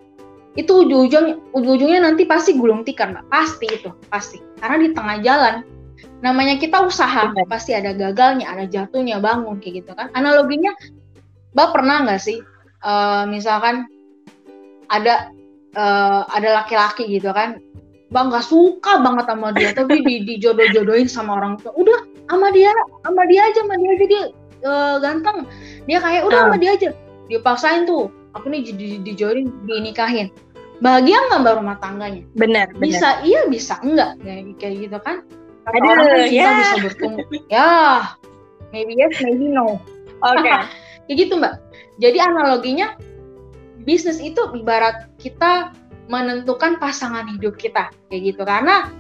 itu 0.56 0.73
ujung-ujungnya 0.85 1.40
ujung-ujungnya 1.56 2.00
nanti 2.04 2.28
pasti 2.28 2.56
gulung 2.56 2.85
tikar 2.85 3.12
mbak. 3.12 3.25
Pasti 3.32 3.66
itu 3.73 3.88
pasti. 4.12 4.37
Karena 4.61 4.76
di 4.85 4.88
tengah 4.92 5.16
jalan 5.25 5.54
namanya 6.23 6.54
kita 6.56 6.78
usaha 6.87 7.35
Benar. 7.35 7.50
pasti 7.50 7.75
ada 7.75 7.90
gagalnya 7.92 8.47
ada 8.47 8.64
jatuhnya 8.71 9.18
bangun 9.18 9.59
kayak 9.59 9.82
gitu 9.82 9.92
kan. 9.99 10.09
Analoginya 10.14 10.71
mbak 11.52 11.68
pernah 11.75 12.06
nggak 12.06 12.23
sih 12.23 12.38
uh, 12.87 13.26
misalkan 13.26 13.90
ada 14.88 15.35
uh, 15.75 16.23
ada 16.30 16.62
laki-laki 16.62 17.11
gitu 17.11 17.35
kan 17.35 17.59
mbak 18.14 18.23
nggak 18.30 18.47
suka 18.47 19.02
banget 19.02 19.26
sama 19.26 19.50
dia 19.56 19.71
tapi 19.75 20.04
di 20.06 20.14
dijodoh-jodohin 20.23 21.11
sama 21.11 21.42
orang 21.42 21.59
tua. 21.59 21.75
Udah 21.75 22.06
sama 22.30 22.54
dia 22.54 22.71
sama 23.02 23.23
dia 23.26 23.40
aja 23.42 23.61
sama 23.66 23.75
dia 23.82 23.90
aja 23.90 24.04
dia 24.06 24.23
uh, 24.62 24.97
ganteng. 25.02 25.38
Dia 25.90 25.99
kayak 25.99 26.23
udah 26.30 26.38
sama 26.47 26.56
dia 26.62 26.71
aja. 26.78 26.90
Dia 27.26 27.40
paksain 27.42 27.82
tuh 27.82 28.14
aku 28.38 28.47
nih 28.47 28.62
di, 28.71 28.73
di, 28.78 28.87
dijodohin 29.02 29.50
dinikahin. 29.66 30.30
Bahagia 30.82 31.18
nggak 31.30 31.40
mbak 31.47 31.54
rumah 31.59 31.76
tangganya? 31.82 32.23
Benar 32.38 32.66
bisa 32.78 33.23
bener. 33.23 33.26
iya 33.26 33.40
bisa 33.47 33.75
enggak 33.82 34.18
kayak 34.59 34.75
gitu 34.87 34.99
kan 35.02 35.23
Kata 35.62 35.76
Aduh, 35.78 35.90
orang 35.95 36.31
ya. 36.31 36.50
bisa 36.59 36.76
bertumbuh. 36.90 37.26
ya, 37.54 37.71
maybe 38.75 38.99
yes, 38.99 39.14
maybe 39.23 39.47
no. 39.47 39.78
Oke. 40.23 40.42
Okay. 40.42 40.57
Kayak 41.07 41.16
gitu 41.19 41.33
mbak. 41.38 41.54
Jadi 41.99 42.19
analoginya 42.19 42.95
bisnis 43.83 44.23
itu 44.23 44.38
ibarat 44.54 45.11
kita 45.19 45.75
menentukan 46.11 46.78
pasangan 46.78 47.26
hidup 47.31 47.59
kita 47.59 47.90
kayak 48.11 48.35
gitu 48.35 48.42
karena 48.42 48.90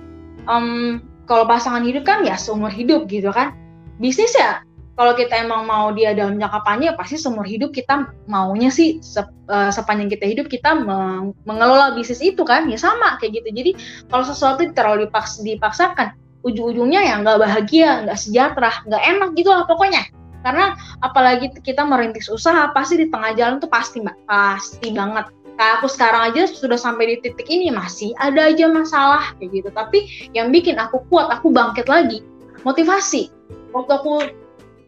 um, 0.46 1.02
kalau 1.26 1.46
pasangan 1.46 1.82
hidup 1.82 2.06
kan 2.06 2.22
ya 2.26 2.38
seumur 2.38 2.70
hidup 2.70 3.06
gitu 3.10 3.30
kan 3.30 3.54
bisnis 3.98 4.34
ya 4.34 4.62
kalau 4.92 5.16
kita 5.16 5.40
emang 5.40 5.64
mau 5.64 5.88
dia 5.90 6.12
dalam 6.12 6.36
jangka 6.36 6.60
panjang 6.62 6.92
ya 6.92 6.94
pasti 6.94 7.16
seumur 7.16 7.48
hidup 7.48 7.72
kita 7.72 8.12
maunya 8.28 8.68
sih 8.68 9.00
se, 9.00 9.24
uh, 9.24 9.70
sepanjang 9.72 10.12
kita 10.12 10.24
hidup 10.28 10.46
kita 10.52 10.76
meng 10.78 11.32
mengelola 11.48 11.96
bisnis 11.96 12.22
itu 12.22 12.42
kan 12.44 12.68
ya 12.68 12.76
sama 12.78 13.16
kayak 13.18 13.42
gitu 13.42 13.48
jadi 13.50 13.70
kalau 14.12 14.24
sesuatu 14.26 14.62
terlalu 14.74 15.08
dipaks 15.08 15.40
dipaksakan 15.42 16.12
ujung-ujungnya 16.42 17.00
ya 17.02 17.14
nggak 17.22 17.38
bahagia, 17.38 18.06
nggak 18.06 18.18
sejahtera, 18.18 18.72
nggak 18.86 19.02
enak 19.02 19.30
gitu 19.38 19.50
lah 19.50 19.64
pokoknya. 19.66 20.02
Karena 20.42 20.74
apalagi 21.06 21.54
kita 21.62 21.86
merintis 21.86 22.26
usaha, 22.26 22.70
pasti 22.74 22.98
di 22.98 23.06
tengah 23.06 23.30
jalan 23.38 23.62
tuh 23.62 23.70
pasti 23.70 24.02
mbak, 24.02 24.18
pasti 24.26 24.90
banget. 24.90 25.30
Kayak 25.54 25.72
aku 25.78 25.86
sekarang 25.86 26.22
aja 26.32 26.42
sudah 26.50 26.74
sampai 26.74 27.14
di 27.14 27.16
titik 27.22 27.46
ini 27.46 27.70
masih 27.70 28.10
ada 28.18 28.50
aja 28.50 28.66
masalah 28.66 29.30
kayak 29.38 29.62
gitu. 29.62 29.70
Tapi 29.70 29.98
yang 30.34 30.50
bikin 30.50 30.82
aku 30.82 31.06
kuat, 31.06 31.30
aku 31.30 31.54
bangkit 31.54 31.86
lagi, 31.86 32.26
motivasi. 32.66 33.30
Waktu 33.70 33.92
aku 34.02 34.12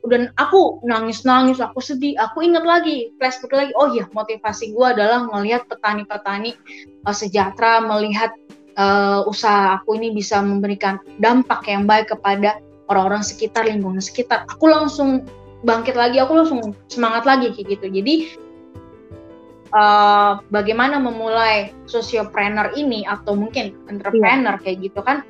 udah 0.04 0.28
aku 0.37 0.84
nangis-nangis, 0.84 1.64
aku 1.64 1.80
sedih, 1.80 2.12
aku 2.20 2.44
inget 2.44 2.61
lagi, 2.66 3.14
flashback 3.16 3.52
lagi, 3.56 3.73
oh 3.80 3.88
iya 3.88 4.04
motivasi 4.12 4.76
gue 4.76 4.87
adalah 4.87 5.25
melihat 5.32 5.64
petani-petani 5.64 6.52
uh, 7.08 7.16
sejahtera, 7.16 7.80
melihat 7.80 8.37
uh, 8.78 9.26
usaha 9.26 9.81
aku 9.81 9.99
ini 9.99 10.14
bisa 10.14 10.40
memberikan 10.43 10.99
dampak 11.19 11.66
yang 11.66 11.87
baik 11.88 12.12
kepada 12.12 12.59
orang-orang 12.93 13.25
sekitar, 13.25 13.64
lingkungan 13.64 14.02
sekitar, 14.02 14.45
aku 14.45 14.69
langsung 14.69 15.25
bangkit 15.64 15.97
lagi, 15.97 16.21
aku 16.21 16.37
langsung 16.37 16.76
semangat 16.93 17.25
lagi 17.25 17.50
kayak 17.57 17.81
gitu. 17.81 17.87
Jadi 17.88 18.14
uh, 19.75 20.38
bagaimana 20.52 21.00
memulai 21.02 21.75
sociopreneur 21.88 22.73
ini 22.78 23.02
atau 23.04 23.35
mungkin 23.35 23.75
entrepreneur 23.90 24.54
yeah. 24.57 24.62
kayak 24.62 24.78
gitu 24.85 25.00
kan 25.00 25.26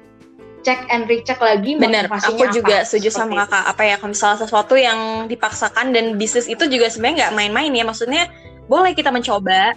cek 0.65 0.89
and 0.89 1.05
recheck 1.13 1.37
lagi 1.45 1.77
Bener, 1.77 2.09
aku 2.09 2.49
juga 2.49 2.89
setuju 2.89 3.13
sama 3.13 3.45
kakak 3.45 3.65
apa 3.69 3.83
ya 3.85 3.95
kalau 4.01 4.17
misalnya 4.17 4.39
sesuatu 4.49 4.75
yang 4.81 5.29
dipaksakan 5.29 5.93
dan 5.93 6.17
bisnis 6.17 6.49
itu 6.49 6.65
juga 6.73 6.89
sebenarnya 6.89 7.29
nggak 7.29 7.33
main-main 7.37 7.73
ya 7.77 7.85
maksudnya 7.85 8.33
boleh 8.65 8.97
kita 8.97 9.13
mencoba 9.13 9.77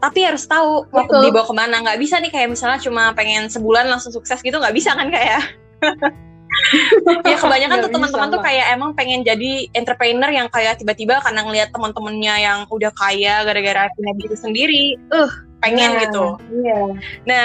tapi 0.00 0.24
harus 0.24 0.48
tahu 0.48 0.88
mau 0.88 1.04
Betul. 1.04 1.28
dibawa 1.28 1.44
ke 1.44 1.54
mana 1.54 1.76
nggak 1.84 2.00
bisa 2.00 2.16
nih 2.18 2.32
kayak 2.32 2.48
misalnya 2.48 2.80
cuma 2.80 3.12
pengen 3.12 3.52
sebulan 3.52 3.86
langsung 3.86 4.10
sukses 4.10 4.40
gitu 4.40 4.56
nggak 4.56 4.72
bisa 4.72 4.96
kan 4.96 5.12
kayak 5.12 5.44
ya 7.30 7.36
kebanyakan 7.38 7.76
tuh 7.86 7.90
teman-teman 7.92 8.28
tuh 8.32 8.42
kayak 8.42 8.66
emang 8.74 8.90
pengen 8.98 9.22
jadi 9.22 9.70
entrepreneur 9.74 10.30
yang 10.30 10.48
kayak 10.50 10.78
tiba-tiba 10.82 11.22
karena 11.22 11.46
ngelihat 11.46 11.68
teman-temannya 11.70 12.34
yang 12.42 12.58
udah 12.68 12.90
kaya 12.94 13.46
gara-gara 13.46 13.86
punya 13.94 14.12
bisnis 14.18 14.42
sendiri, 14.42 14.98
uh 15.14 15.30
pengen 15.60 15.92
yeah, 15.92 16.02
gitu. 16.08 16.24
Yeah. 16.64 16.88
Nah, 17.28 17.44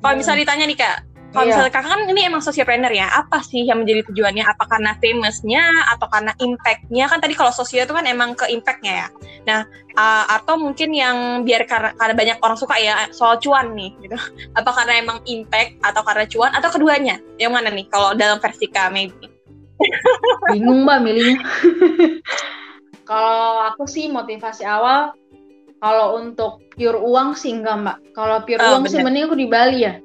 kalau 0.00 0.14
yeah. 0.16 0.18
misalnya 0.18 0.40
ditanya 0.48 0.64
nih 0.66 0.78
kak, 0.80 0.96
kalau 1.34 1.50
yeah. 1.50 1.58
misalnya 1.58 1.72
kakak 1.74 1.90
kan 1.90 2.00
ini 2.06 2.22
emang 2.30 2.42
sociopreneur 2.46 2.94
ya, 2.94 3.10
apa 3.10 3.42
sih 3.42 3.66
yang 3.66 3.82
menjadi 3.82 4.06
tujuannya? 4.06 4.46
Apa 4.46 4.70
karena 4.70 4.94
famousnya 5.02 5.66
atau 5.90 6.06
karena 6.06 6.30
impactnya? 6.38 7.10
Kan 7.10 7.18
tadi 7.18 7.34
kalau 7.34 7.50
sosio 7.50 7.82
itu 7.82 7.90
kan 7.90 8.06
emang 8.06 8.38
ke 8.38 8.46
impactnya 8.54 8.92
ya. 9.02 9.06
Nah, 9.42 9.60
uh, 9.98 10.24
atau 10.30 10.54
mungkin 10.54 10.94
yang 10.94 11.42
biar 11.42 11.66
karena, 11.66 11.90
karena 11.98 12.14
banyak 12.14 12.38
orang 12.38 12.54
suka 12.54 12.78
ya 12.78 13.10
soal 13.10 13.42
cuan 13.42 13.74
nih, 13.74 13.90
gitu. 13.98 14.14
Apa 14.62 14.70
karena 14.70 15.02
emang 15.02 15.18
impact 15.26 15.82
atau 15.82 16.06
karena 16.06 16.24
cuan 16.30 16.54
atau 16.54 16.70
keduanya? 16.70 17.18
Yang 17.34 17.50
mana 17.50 17.68
nih 17.74 17.86
kalau 17.90 18.14
dalam 18.14 18.38
versi 18.38 18.70
kak 18.70 18.94
maybe? 18.94 19.26
Bingung 20.54 20.86
mbak 20.86 21.02
milihnya. 21.02 21.42
kalau 23.10 23.74
aku 23.74 23.90
sih 23.90 24.06
motivasi 24.06 24.62
awal 24.62 25.12
kalau 25.82 26.16
untuk 26.16 26.62
pure 26.78 26.96
uang 27.02 27.34
sih 27.34 27.58
enggak 27.58 27.82
mbak. 27.82 27.98
Kalau 28.14 28.46
pure 28.46 28.62
oh, 28.62 28.78
uang 28.78 28.86
bener. 28.86 28.92
sih 28.94 29.02
mending 29.02 29.26
aku 29.26 29.34
di 29.34 29.50
Bali 29.50 29.82
ya 29.82 29.98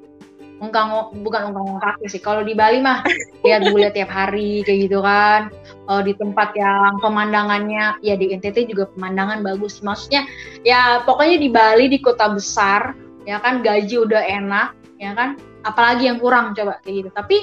ungkang 0.60 1.16
bukan 1.24 1.50
ungkang 1.50 1.80
kaki 1.80 2.06
sih. 2.06 2.20
Kalau 2.20 2.44
di 2.44 2.52
Bali 2.52 2.84
mah 2.84 3.02
lihat 3.42 3.64
gue 3.66 3.80
lihat 3.80 3.96
tiap 3.98 4.12
hari 4.12 4.60
kayak 4.62 4.88
gitu 4.88 5.00
kan. 5.00 5.50
Uh, 5.90 6.04
di 6.04 6.14
tempat 6.14 6.54
yang 6.54 7.00
pemandangannya 7.02 7.98
ya 8.04 8.14
di 8.14 8.30
NTT 8.36 8.70
juga 8.70 8.86
pemandangan 8.94 9.42
bagus. 9.42 9.80
Maksudnya 9.80 10.28
ya 10.62 11.02
pokoknya 11.02 11.36
di 11.40 11.48
Bali 11.50 11.84
di 11.90 11.98
kota 11.98 12.30
besar 12.30 12.94
ya 13.28 13.40
kan 13.40 13.60
gaji 13.60 14.00
udah 14.00 14.22
enak 14.24 14.72
ya 15.00 15.12
kan 15.16 15.36
apalagi 15.64 16.08
yang 16.08 16.20
kurang 16.20 16.56
coba 16.56 16.80
kayak 16.84 17.04
gitu 17.04 17.10
tapi 17.12 17.36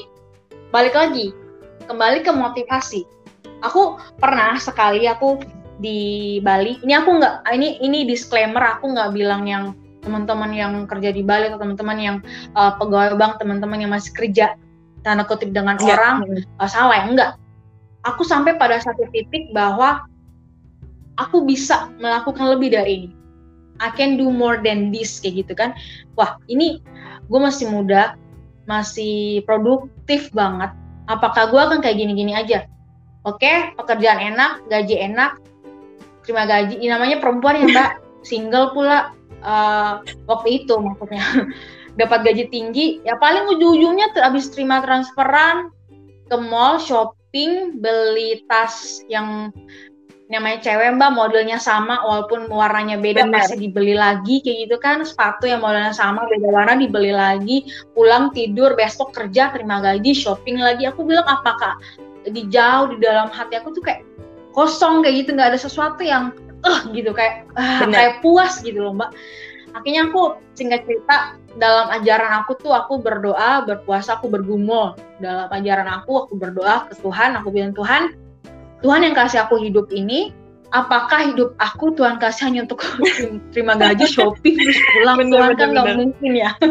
balik 0.73 0.93
lagi 0.97 1.33
kembali 1.85 2.25
ke 2.25 2.31
motivasi 2.33 3.05
aku 3.61 3.97
pernah 4.17 4.57
sekali 4.57 5.05
aku 5.05 5.41
di 5.77 6.37
Bali 6.41 6.81
ini 6.81 6.93
aku 6.97 7.21
nggak 7.21 7.45
ini 7.53 7.77
ini 7.81 8.05
disclaimer 8.09 8.61
aku 8.77 8.93
nggak 8.93 9.13
bilang 9.13 9.45
yang 9.45 9.77
teman-teman 10.07 10.55
yang 10.55 10.73
kerja 10.87 11.11
di 11.11 11.21
Bali 11.21 11.51
atau 11.51 11.59
teman-teman 11.59 11.97
yang 11.99 12.17
uh, 12.55 12.79
pegawai 12.79 13.19
bank 13.19 13.43
teman-teman 13.43 13.83
yang 13.83 13.91
masih 13.91 14.15
kerja 14.15 14.55
tanda 15.03 15.27
kutip 15.27 15.51
dengan 15.51 15.75
ya. 15.83 15.99
orang 15.99 16.23
uh, 16.57 16.69
salah 16.69 17.03
ya 17.03 17.03
enggak. 17.11 17.31
Aku 18.07 18.23
sampai 18.23 18.55
pada 18.55 18.79
satu 18.79 19.03
titik 19.11 19.51
bahwa 19.51 20.07
aku 21.19 21.43
bisa 21.43 21.91
melakukan 21.99 22.55
lebih 22.55 22.71
dari 22.71 22.91
ini. 23.03 23.09
I 23.77 23.93
can 23.93 24.17
do 24.17 24.31
more 24.33 24.57
than 24.63 24.89
this 24.89 25.19
kayak 25.19 25.45
gitu 25.45 25.53
kan. 25.53 25.75
Wah 26.15 26.39
ini 26.47 26.81
gue 27.27 27.39
masih 27.39 27.67
muda 27.67 28.15
masih 28.65 29.43
produktif 29.43 30.31
banget. 30.31 30.71
Apakah 31.11 31.51
gue 31.51 31.59
akan 31.59 31.79
kayak 31.83 31.99
gini-gini 31.99 32.33
aja? 32.33 32.65
Oke 33.27 33.75
pekerjaan 33.75 34.23
enak 34.23 34.65
gaji 34.71 34.95
enak 35.03 35.37
terima 36.23 36.47
gaji. 36.47 36.79
Ini 36.79 36.95
namanya 36.95 37.17
perempuan 37.19 37.59
ya 37.59 37.67
mbak. 37.67 37.91
Single 38.27 38.75
pula 38.75 39.15
uh, 39.43 40.01
waktu 40.29 40.63
itu 40.63 40.73
maksudnya. 40.77 41.23
Dapat 41.97 42.29
gaji 42.29 42.45
tinggi 42.53 43.01
ya 43.01 43.17
paling 43.17 43.49
ujung-ujungnya 43.49 44.13
habis 44.21 44.53
terima 44.53 44.85
transferan 44.85 45.73
ke 46.29 46.37
mall 46.37 46.77
shopping 46.77 47.81
beli 47.81 48.45
tas 48.45 49.01
yang 49.09 49.49
namanya 50.27 50.59
cewek 50.59 50.99
mbak 50.99 51.15
modelnya 51.15 51.55
sama 51.55 52.03
walaupun 52.03 52.51
warnanya 52.51 52.99
beda 52.99 53.27
Bener. 53.27 53.47
masih 53.47 53.57
dibeli 53.57 53.95
lagi 53.95 54.43
kayak 54.43 54.67
gitu 54.67 54.77
kan. 54.77 55.01
Sepatu 55.01 55.47
yang 55.47 55.63
modelnya 55.63 55.95
sama 55.95 56.27
beda 56.27 56.47
warna 56.51 56.75
dibeli 56.75 57.15
lagi. 57.15 57.67
Pulang 57.95 58.35
tidur 58.35 58.75
besok 58.75 59.15
kerja 59.15 59.55
terima 59.55 59.79
gaji 59.79 60.11
shopping 60.11 60.59
lagi. 60.59 60.85
Aku 60.85 61.07
bilang 61.07 61.25
apakah 61.25 61.79
di 62.27 62.43
jauh 62.51 62.91
di 62.91 62.99
dalam 62.99 63.31
hati 63.31 63.55
aku 63.55 63.71
tuh 63.71 63.83
kayak 63.87 64.03
kosong 64.51 64.99
kayak 64.99 65.23
gitu. 65.23 65.29
Nggak 65.33 65.55
ada 65.55 65.59
sesuatu 65.59 66.03
yang 66.03 66.35
eh 66.65 66.79
gitu 66.95 67.11
kayak 67.13 67.45
uh, 67.53 67.85
kayak 67.89 68.23
puas 68.25 68.61
gitu 68.63 68.81
loh 68.81 68.93
mbak. 68.95 69.13
Akhirnya 69.75 70.09
aku 70.09 70.41
singkat 70.57 70.87
cerita 70.89 71.37
dalam 71.59 71.91
ajaran 71.93 72.41
aku 72.41 72.57
tuh 72.57 72.73
aku 72.73 72.97
berdoa 72.97 73.65
berpuasa 73.67 74.17
aku 74.17 74.31
bergumul. 74.31 74.97
Dalam 75.21 75.51
ajaran 75.53 75.85
aku 75.85 76.25
aku 76.29 76.33
berdoa 76.37 76.89
ke 76.89 76.97
Tuhan 77.01 77.37
aku 77.37 77.53
bilang 77.53 77.73
Tuhan 77.77 78.17
Tuhan 78.81 79.01
yang 79.05 79.15
kasih 79.17 79.45
aku 79.45 79.57
hidup 79.57 79.89
ini 79.89 80.33
apakah 80.75 81.31
hidup 81.31 81.55
aku 81.61 81.95
Tuhan 81.95 82.19
kasih 82.19 82.51
hanya 82.51 82.67
untuk 82.67 82.83
terima 83.53 83.77
gaji 83.79 84.05
shopping 84.07 84.55
terus 84.57 84.79
pulang? 84.97 85.17
Bener, 85.19 85.31
Tuhan 85.39 85.51
kan 85.55 85.67
nggak 85.73 85.87
mungkin 85.95 86.31
ya. 86.35 86.51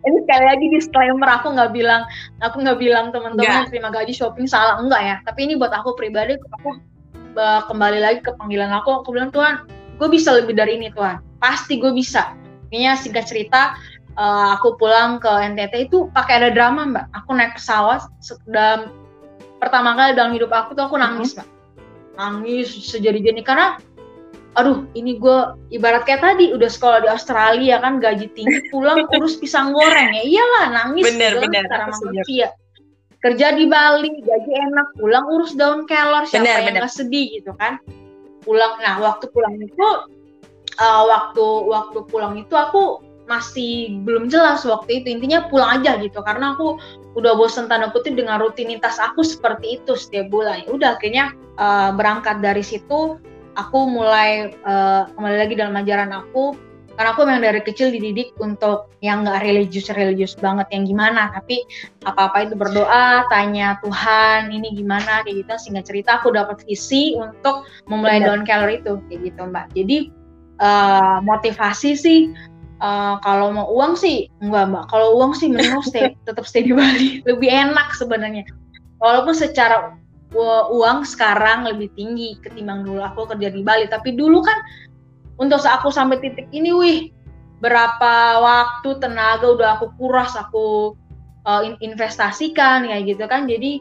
Ini 0.00 0.16
sekali 0.24 0.44
lagi 0.48 0.66
disclaimer 0.72 1.28
aku 1.28 1.52
nggak 1.52 1.76
bilang 1.76 2.08
aku 2.40 2.64
nggak 2.64 2.80
bilang 2.80 3.12
teman-teman 3.12 3.68
terima 3.68 3.92
gaji 3.92 4.16
shopping 4.16 4.48
salah 4.48 4.80
enggak 4.80 5.02
ya. 5.04 5.16
Tapi 5.28 5.44
ini 5.44 5.60
buat 5.60 5.76
aku 5.76 5.92
pribadi 5.92 6.40
aku 6.40 6.80
kembali 7.38 7.98
lagi 8.02 8.18
ke 8.22 8.34
panggilan 8.36 8.70
aku 8.74 9.04
aku 9.04 9.14
bilang 9.14 9.30
Tuhan 9.30 9.66
gue 10.00 10.08
bisa 10.08 10.32
lebih 10.32 10.56
dari 10.56 10.80
ini 10.80 10.88
Tuhan 10.90 11.30
pasti 11.40 11.80
gue 11.80 11.90
bisa. 11.90 12.36
Kayaknya 12.70 12.92
singkat 13.00 13.24
cerita 13.26 13.60
uh, 14.14 14.54
aku 14.54 14.78
pulang 14.78 15.18
ke 15.18 15.26
NTT 15.26 15.90
itu 15.90 16.06
pakai 16.12 16.44
ada 16.44 16.48
drama 16.54 16.86
mbak. 16.86 17.06
Aku 17.16 17.34
naik 17.34 17.58
pesawat 17.58 18.06
dalam 18.46 18.94
pertama 19.58 19.96
kali 19.98 20.14
dalam 20.14 20.36
hidup 20.36 20.52
aku 20.54 20.76
tuh 20.76 20.86
aku 20.86 21.00
nangis 21.00 21.34
mbak. 21.34 21.48
Nangis 22.14 22.70
sejadi-jadi 22.70 23.42
karena 23.42 23.80
aduh 24.58 24.82
ini 24.98 25.14
gue 25.18 25.38
ibarat 25.70 26.02
kayak 26.06 26.26
tadi 26.26 26.50
udah 26.50 26.66
sekolah 26.66 27.06
di 27.06 27.08
Australia 27.08 27.78
kan 27.78 28.02
gaji 28.02 28.26
tinggi 28.34 28.70
pulang 28.70 29.08
urus 29.10 29.40
pisang 29.40 29.74
goreng. 29.74 30.14
Ya 30.14 30.22
iyalah 30.22 30.64
nangis 30.70 31.04
bener, 31.10 31.38
gitu 31.38 31.48
bener, 31.48 31.64
cara 31.66 31.86
manusia 31.90 32.48
kerja 33.20 33.52
di 33.52 33.68
Bali 33.68 34.24
gaji 34.24 34.52
enak 34.52 34.96
pulang 34.96 35.28
urus 35.28 35.52
daun 35.52 35.84
kelor 35.84 36.24
siapa 36.24 36.44
bener, 36.44 36.56
yang 36.56 36.66
bener. 36.72 36.82
gak 36.88 36.94
sedih 36.96 37.26
gitu 37.40 37.52
kan. 37.60 37.76
Pulang 38.40 38.80
nah 38.80 38.96
waktu 38.96 39.28
pulang 39.28 39.60
itu 39.60 39.88
uh, 40.80 41.02
waktu 41.04 41.44
waktu 41.68 41.98
pulang 42.08 42.40
itu 42.40 42.56
aku 42.56 43.04
masih 43.28 44.00
belum 44.02 44.32
jelas 44.32 44.64
waktu 44.64 45.04
itu. 45.04 45.20
Intinya 45.20 45.46
pulang 45.52 45.80
aja 45.80 46.00
gitu 46.00 46.24
karena 46.24 46.56
aku 46.56 46.80
udah 47.14 47.36
bosan 47.36 47.68
tanda 47.68 47.92
kutip 47.92 48.16
dengan 48.16 48.40
rutinitas 48.40 48.96
aku 48.96 49.20
seperti 49.20 49.78
itu 49.78 49.92
setiap 49.94 50.32
bulan. 50.32 50.64
Ya 50.64 50.70
udah 50.72 50.90
akhirnya 50.96 51.36
uh, 51.60 51.92
berangkat 51.92 52.40
dari 52.40 52.64
situ 52.64 53.20
aku 53.54 53.78
mulai 53.84 54.56
uh, 54.64 55.12
kembali 55.12 55.36
lagi 55.36 55.54
dalam 55.60 55.76
ajaran 55.76 56.10
aku 56.16 56.56
karena 57.00 57.16
aku 57.16 57.24
memang 57.24 57.40
dari 57.40 57.64
kecil 57.64 57.88
dididik 57.88 58.36
untuk 58.44 58.92
yang 59.00 59.24
nggak 59.24 59.40
religius 59.40 59.88
religius 59.88 60.36
banget 60.36 60.68
yang 60.68 60.84
gimana. 60.84 61.32
Tapi 61.32 61.64
apa 62.04 62.28
apa 62.28 62.44
itu 62.44 62.52
berdoa 62.60 63.24
tanya 63.32 63.80
Tuhan 63.80 64.52
ini 64.52 64.76
gimana 64.76 65.24
kayak 65.24 65.48
gitu. 65.48 65.52
Sehingga 65.56 65.80
cerita 65.80 66.20
aku 66.20 66.36
dapat 66.36 66.60
visi 66.68 67.16
untuk 67.16 67.64
memulai 67.88 68.20
down 68.20 68.44
calorie 68.44 68.84
itu 68.84 69.00
kayak 69.08 69.32
gitu 69.32 69.48
mbak. 69.48 69.72
Jadi 69.72 70.12
uh, 70.60 71.24
motivasi 71.24 71.96
sih 71.96 72.36
uh, 72.84 73.16
kalau 73.24 73.48
mau 73.48 73.72
uang 73.72 73.96
sih 73.96 74.28
enggak 74.44 74.68
mbak. 74.68 74.84
Kalau 74.92 75.16
uang 75.16 75.32
sih 75.32 75.48
mending 75.48 75.80
stay 75.80 76.12
tetap 76.28 76.44
stay 76.44 76.68
di 76.68 76.76
Bali. 76.76 77.24
Lebih 77.24 77.48
enak 77.48 77.96
sebenarnya. 77.96 78.44
Walaupun 79.00 79.32
secara 79.32 79.96
uang 80.68 81.08
sekarang 81.08 81.64
lebih 81.64 81.88
tinggi 81.96 82.36
ketimbang 82.44 82.84
dulu 82.84 83.00
aku 83.00 83.24
kerja 83.24 83.48
di 83.48 83.64
Bali. 83.64 83.88
Tapi 83.88 84.12
dulu 84.12 84.44
kan 84.44 84.60
untuk 85.40 85.64
aku 85.64 85.88
sampai 85.88 86.20
titik 86.20 86.46
ini 86.52 86.70
wih 86.70 87.00
berapa 87.64 88.40
waktu 88.40 89.00
tenaga 89.00 89.56
udah 89.56 89.68
aku 89.80 89.92
kuras 89.96 90.36
aku 90.36 90.96
uh, 91.48 91.62
investasikan 91.80 92.84
kayak 92.84 93.16
gitu 93.16 93.24
kan. 93.24 93.48
Jadi 93.48 93.80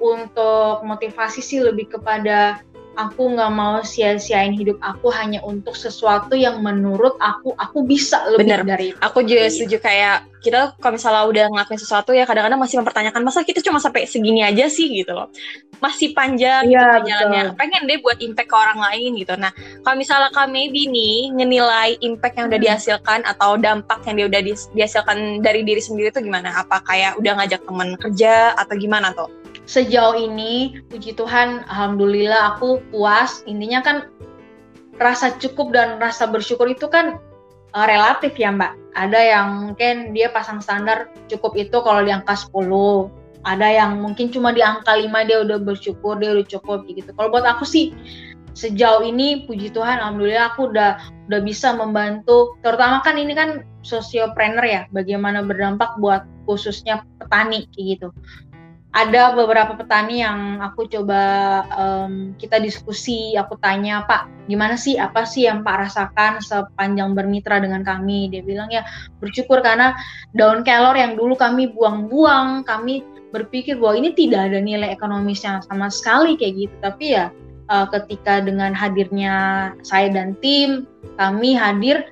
untuk 0.00 0.84
motivasi 0.84 1.40
sih 1.44 1.60
lebih 1.60 1.92
kepada 1.92 2.60
aku 3.00 3.32
nggak 3.32 3.52
mau 3.56 3.80
sia-siain 3.80 4.52
hidup 4.52 4.76
aku 4.84 5.08
hanya 5.08 5.40
untuk 5.40 5.72
sesuatu 5.72 6.36
yang 6.36 6.60
menurut 6.60 7.16
aku 7.16 7.56
aku 7.56 7.88
bisa 7.88 8.20
lebih 8.28 8.44
Bener. 8.44 8.60
dari 8.68 8.88
aku 9.00 9.24
juga 9.24 9.48
setuju 9.48 9.80
kayak 9.80 10.28
kita 10.40 10.72
kalau 10.80 10.96
misalnya 10.96 11.24
udah 11.28 11.44
ngelakuin 11.52 11.80
sesuatu 11.80 12.16
ya 12.16 12.24
kadang-kadang 12.24 12.56
masih 12.56 12.80
mempertanyakan 12.80 13.22
masa 13.24 13.44
kita 13.44 13.60
cuma 13.60 13.76
sampai 13.76 14.08
segini 14.08 14.40
aja 14.40 14.72
sih? 14.72 14.88
gitu 14.88 15.12
loh. 15.12 15.28
Masih 15.84 16.16
panjang 16.16 16.64
ya, 16.64 17.00
gitu 17.00 17.12
jalannya 17.12 17.52
pengen 17.60 17.84
deh 17.84 18.00
buat 18.00 18.16
impact 18.24 18.48
ke 18.48 18.56
orang 18.56 18.80
lain 18.80 19.20
gitu. 19.20 19.36
Nah 19.36 19.52
kalau 19.84 19.96
misalnya 20.00 20.32
kak 20.32 20.48
maybe 20.48 20.88
nih 20.88 21.28
ngenilai 21.36 22.00
impact 22.00 22.40
yang 22.40 22.48
udah 22.48 22.56
hmm. 22.56 22.66
dihasilkan 22.68 23.20
atau 23.28 23.60
dampak 23.60 24.00
yang 24.08 24.16
dia 24.16 24.26
udah 24.32 24.40
dihasilkan 24.72 25.44
dari 25.44 25.60
diri 25.60 25.80
sendiri 25.84 26.08
itu 26.08 26.24
gimana? 26.24 26.56
Apa 26.56 26.80
kayak 26.88 27.20
udah 27.20 27.32
ngajak 27.36 27.60
temen 27.68 27.88
kerja 28.00 28.56
atau 28.56 28.74
gimana 28.80 29.12
tuh 29.12 29.39
sejauh 29.70 30.18
ini 30.18 30.82
puji 30.90 31.14
Tuhan 31.14 31.62
alhamdulillah 31.70 32.58
aku 32.58 32.82
puas. 32.90 33.46
Intinya 33.46 33.78
kan 33.78 33.96
rasa 34.98 35.38
cukup 35.38 35.70
dan 35.70 36.02
rasa 36.02 36.26
bersyukur 36.26 36.66
itu 36.66 36.90
kan 36.90 37.22
uh, 37.78 37.86
relatif 37.86 38.34
ya 38.34 38.50
Mbak. 38.50 38.74
Ada 38.98 39.20
yang 39.22 39.48
mungkin 39.70 40.10
dia 40.10 40.34
pasang 40.34 40.58
standar 40.58 41.06
cukup 41.30 41.54
itu 41.54 41.78
kalau 41.86 42.02
di 42.02 42.10
angka 42.10 42.34
10 42.34 43.22
ada 43.46 43.64
yang 43.70 44.02
mungkin 44.02 44.28
cuma 44.28 44.52
di 44.52 44.60
angka 44.60 44.92
5 44.92 45.06
dia 45.24 45.38
udah 45.46 45.58
bersyukur 45.62 46.18
dia 46.18 46.34
udah 46.34 46.46
cukup 46.50 46.82
gitu. 46.90 47.14
Kalau 47.14 47.30
buat 47.30 47.46
aku 47.46 47.62
sih 47.62 47.94
sejauh 48.58 49.06
ini 49.06 49.46
puji 49.46 49.70
Tuhan 49.70 50.02
alhamdulillah 50.02 50.50
aku 50.58 50.74
udah 50.74 50.98
udah 51.30 51.40
bisa 51.46 51.78
membantu. 51.78 52.58
Terutama 52.66 53.06
kan 53.06 53.14
ini 53.14 53.38
kan 53.38 53.62
sosiopreneur 53.86 54.66
ya 54.66 54.82
bagaimana 54.90 55.46
berdampak 55.46 55.94
buat 56.02 56.26
khususnya 56.50 57.06
petani 57.22 57.70
kayak 57.70 57.86
gitu 57.96 58.08
ada 58.90 59.38
beberapa 59.38 59.78
petani 59.78 60.18
yang 60.18 60.58
aku 60.58 60.90
coba 60.90 61.22
um, 61.78 62.34
kita 62.34 62.58
diskusi, 62.58 63.38
aku 63.38 63.54
tanya 63.62 64.02
Pak, 64.02 64.50
gimana 64.50 64.74
sih 64.74 64.98
apa 64.98 65.22
sih 65.22 65.46
yang 65.46 65.62
Pak 65.62 65.86
rasakan 65.86 66.42
sepanjang 66.42 67.14
bermitra 67.14 67.62
dengan 67.62 67.86
kami? 67.86 68.26
Dia 68.34 68.42
bilang 68.42 68.66
ya 68.66 68.82
bersyukur 69.22 69.62
karena 69.62 69.94
daun 70.34 70.66
kelor 70.66 70.98
yang 70.98 71.14
dulu 71.14 71.38
kami 71.38 71.70
buang-buang, 71.70 72.66
kami 72.66 73.06
berpikir 73.30 73.78
bahwa 73.78 74.02
ini 74.02 74.10
tidak 74.10 74.50
ada 74.50 74.58
nilai 74.58 74.90
ekonomisnya 74.90 75.62
sama 75.70 75.86
sekali 75.86 76.34
kayak 76.34 76.66
gitu. 76.66 76.74
Tapi 76.82 77.14
ya 77.14 77.30
uh, 77.70 77.86
ketika 77.94 78.42
dengan 78.42 78.74
hadirnya 78.74 79.70
saya 79.86 80.10
dan 80.10 80.34
tim, 80.42 80.90
kami 81.14 81.54
hadir 81.54 82.10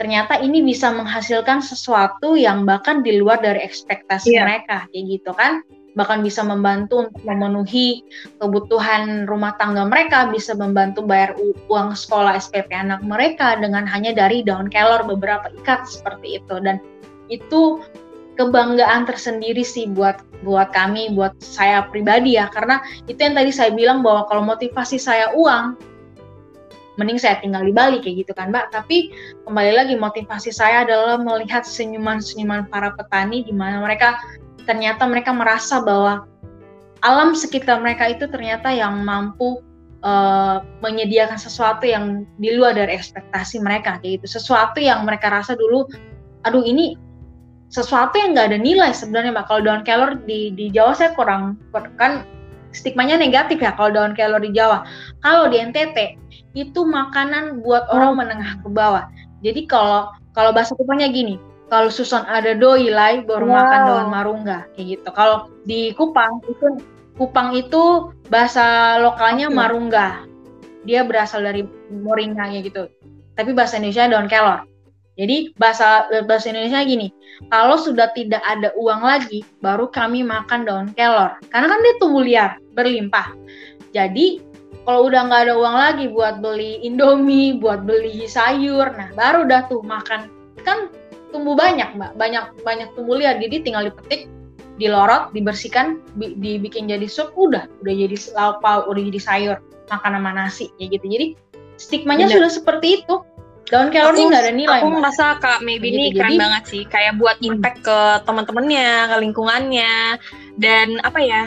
ternyata 0.00 0.40
ini 0.40 0.64
bisa 0.64 0.88
menghasilkan 0.88 1.60
sesuatu 1.60 2.34
yang 2.34 2.64
bahkan 2.64 3.04
di 3.04 3.20
luar 3.20 3.38
dari 3.44 3.60
ekspektasi 3.62 4.34
yeah. 4.34 4.42
mereka 4.42 4.88
kayak 4.90 5.04
gitu 5.20 5.30
kan 5.36 5.62
bahkan 5.94 6.20
bisa 6.20 6.42
membantu 6.42 7.06
untuk 7.06 7.22
memenuhi 7.22 8.02
kebutuhan 8.42 9.30
rumah 9.30 9.54
tangga 9.56 9.86
mereka, 9.86 10.30
bisa 10.30 10.52
membantu 10.54 11.06
bayar 11.06 11.38
uang 11.70 11.94
sekolah 11.94 12.34
SPP 12.38 12.70
anak 12.74 13.00
mereka 13.06 13.58
dengan 13.58 13.86
hanya 13.86 14.10
dari 14.10 14.42
daun 14.42 14.66
kelor 14.70 15.06
beberapa 15.06 15.50
ikat 15.62 15.86
seperti 15.86 16.42
itu 16.42 16.58
dan 16.62 16.82
itu 17.30 17.82
kebanggaan 18.34 19.06
tersendiri 19.06 19.62
sih 19.62 19.86
buat 19.86 20.18
buat 20.42 20.74
kami, 20.74 21.14
buat 21.14 21.38
saya 21.40 21.86
pribadi 21.88 22.36
ya 22.36 22.50
karena 22.50 22.82
itu 23.06 23.16
yang 23.16 23.38
tadi 23.38 23.54
saya 23.54 23.70
bilang 23.72 24.02
bahwa 24.02 24.26
kalau 24.28 24.42
motivasi 24.44 24.98
saya 24.98 25.32
uang 25.32 25.94
mending 26.94 27.18
saya 27.18 27.42
tinggal 27.42 27.62
di 27.62 27.74
Bali 27.74 27.98
kayak 27.98 28.26
gitu 28.26 28.32
kan 28.34 28.54
Mbak. 28.54 28.70
Tapi 28.70 29.10
kembali 29.46 29.72
lagi 29.74 29.94
motivasi 29.98 30.54
saya 30.54 30.86
adalah 30.86 31.18
melihat 31.18 31.66
senyuman-senyuman 31.66 32.70
para 32.70 32.94
petani 32.94 33.42
di 33.42 33.54
mana 33.54 33.82
mereka 33.82 34.18
ternyata 34.64 35.04
mereka 35.08 35.30
merasa 35.32 35.80
bahwa 35.80 36.28
alam 37.04 37.36
sekitar 37.36 37.84
mereka 37.84 38.08
itu 38.08 38.24
ternyata 38.28 38.72
yang 38.72 39.04
mampu 39.04 39.60
uh, 40.04 40.64
menyediakan 40.80 41.36
sesuatu 41.36 41.84
yang 41.84 42.24
di 42.40 42.56
luar 42.56 42.76
dari 42.76 42.96
ekspektasi 42.96 43.60
mereka 43.60 44.00
kayak 44.00 44.20
gitu. 44.20 44.40
Sesuatu 44.40 44.80
yang 44.80 45.04
mereka 45.04 45.28
rasa 45.28 45.56
dulu 45.56 45.88
aduh 46.44 46.64
ini 46.64 46.96
sesuatu 47.72 48.20
yang 48.20 48.36
nggak 48.36 48.54
ada 48.54 48.58
nilai 48.60 48.92
sebenarnya 48.92 49.36
Mbak. 49.36 49.46
Kalau 49.48 49.60
daun 49.64 49.82
kelor 49.82 50.10
di 50.24 50.52
di 50.56 50.72
Jawa 50.72 50.96
saya 50.96 51.12
kurang 51.16 51.60
kan 52.00 52.24
stigmanya 52.74 53.20
negatif 53.20 53.62
ya 53.62 53.72
kalau 53.76 53.92
daun 53.92 54.16
kelor 54.16 54.40
di 54.40 54.52
Jawa. 54.52 54.88
Kalau 55.20 55.52
di 55.52 55.60
NTT 55.60 56.20
itu 56.54 56.80
makanan 56.86 57.60
buat 57.60 57.84
orang 57.90 58.16
menengah 58.16 58.62
ke 58.62 58.68
bawah. 58.70 59.04
Jadi 59.44 59.66
kalau 59.68 60.08
kalau 60.32 60.50
bahasa 60.50 60.74
Kupangnya 60.74 61.10
gini, 61.10 61.38
kalau 61.72 61.88
susun 61.88 62.22
ada 62.28 62.52
doi 62.52 62.92
lai 62.92 63.24
baru 63.24 63.48
wow. 63.48 63.56
makan 63.56 63.80
daun 63.88 64.08
marungga 64.12 64.58
kayak 64.76 64.86
gitu. 65.00 65.08
Kalau 65.16 65.48
di 65.64 65.90
Kupang 65.96 66.44
itu 66.44 66.80
Kupang 67.14 67.54
itu 67.54 68.10
bahasa 68.26 68.98
lokalnya 68.98 69.48
okay. 69.48 69.56
marungga. 69.56 70.06
Dia 70.84 71.06
berasal 71.06 71.46
dari 71.46 71.64
moringa 71.88 72.50
gitu. 72.60 72.90
Tapi 73.38 73.50
bahasa 73.56 73.78
Indonesia 73.80 74.10
daun 74.10 74.28
kelor. 74.28 74.66
Jadi 75.14 75.54
bahasa 75.54 76.10
bahasa 76.26 76.50
Indonesia 76.50 76.82
gini, 76.82 77.14
kalau 77.46 77.78
sudah 77.78 78.10
tidak 78.18 78.42
ada 78.42 78.74
uang 78.74 79.06
lagi, 79.06 79.46
baru 79.62 79.86
kami 79.86 80.26
makan 80.26 80.66
daun 80.66 80.90
kelor. 80.98 81.38
Karena 81.54 81.70
kan 81.70 81.78
dia 81.86 81.94
tumbuh 82.02 82.22
liar, 82.26 82.58
berlimpah. 82.74 83.30
Jadi 83.94 84.42
kalau 84.82 85.06
udah 85.06 85.30
nggak 85.30 85.42
ada 85.48 85.54
uang 85.54 85.76
lagi 85.78 86.04
buat 86.10 86.42
beli 86.42 86.82
indomie, 86.82 87.54
buat 87.62 87.86
beli 87.86 88.26
sayur, 88.26 88.90
nah 88.98 89.08
baru 89.14 89.46
dah 89.46 89.70
tuh 89.70 89.86
makan. 89.86 90.26
Kan 90.66 90.90
tumbuh 91.34 91.58
banyak 91.58 91.98
mbak, 91.98 92.14
banyak 92.14 92.54
banyak 92.62 92.88
tumbuh 92.94 93.18
liar. 93.18 93.42
Jadi 93.42 93.66
tinggal 93.66 93.90
dipetik, 93.90 94.30
dilorot, 94.78 95.34
dibersihkan, 95.34 95.98
dibikin 96.14 96.86
jadi 96.86 97.10
sup, 97.10 97.34
udah, 97.34 97.66
udah 97.82 97.94
jadi 97.94 98.16
lauk 98.38 98.62
udah 98.62 99.02
jadi 99.10 99.20
sayur, 99.20 99.56
makan 99.90 100.14
sama 100.14 100.30
nasi, 100.30 100.70
kayak 100.78 101.02
gitu. 101.02 101.06
Jadi 101.10 101.26
stigmanya 101.74 102.30
Bener. 102.30 102.46
sudah 102.46 102.50
seperti 102.54 103.02
itu 103.02 103.18
daun 103.72 103.88
kelor 103.88 104.12
ini 104.12 104.28
nggak 104.28 104.42
ada 104.44 104.52
nilai 104.52 104.80
aku 104.84 104.88
merasa 104.92 105.40
kak 105.40 105.64
maybe 105.64 105.88
ini 105.88 106.12
gitu. 106.12 106.20
keren 106.20 106.36
Jadi, 106.36 106.42
banget 106.42 106.62
sih 106.68 106.82
kayak 106.84 107.16
buat 107.16 107.36
hmm. 107.40 107.48
impact 107.48 107.78
ke 107.80 107.98
teman-temannya 108.28 108.90
ke 109.08 109.16
lingkungannya 109.24 109.94
dan 110.60 111.00
apa 111.00 111.20
ya 111.24 111.42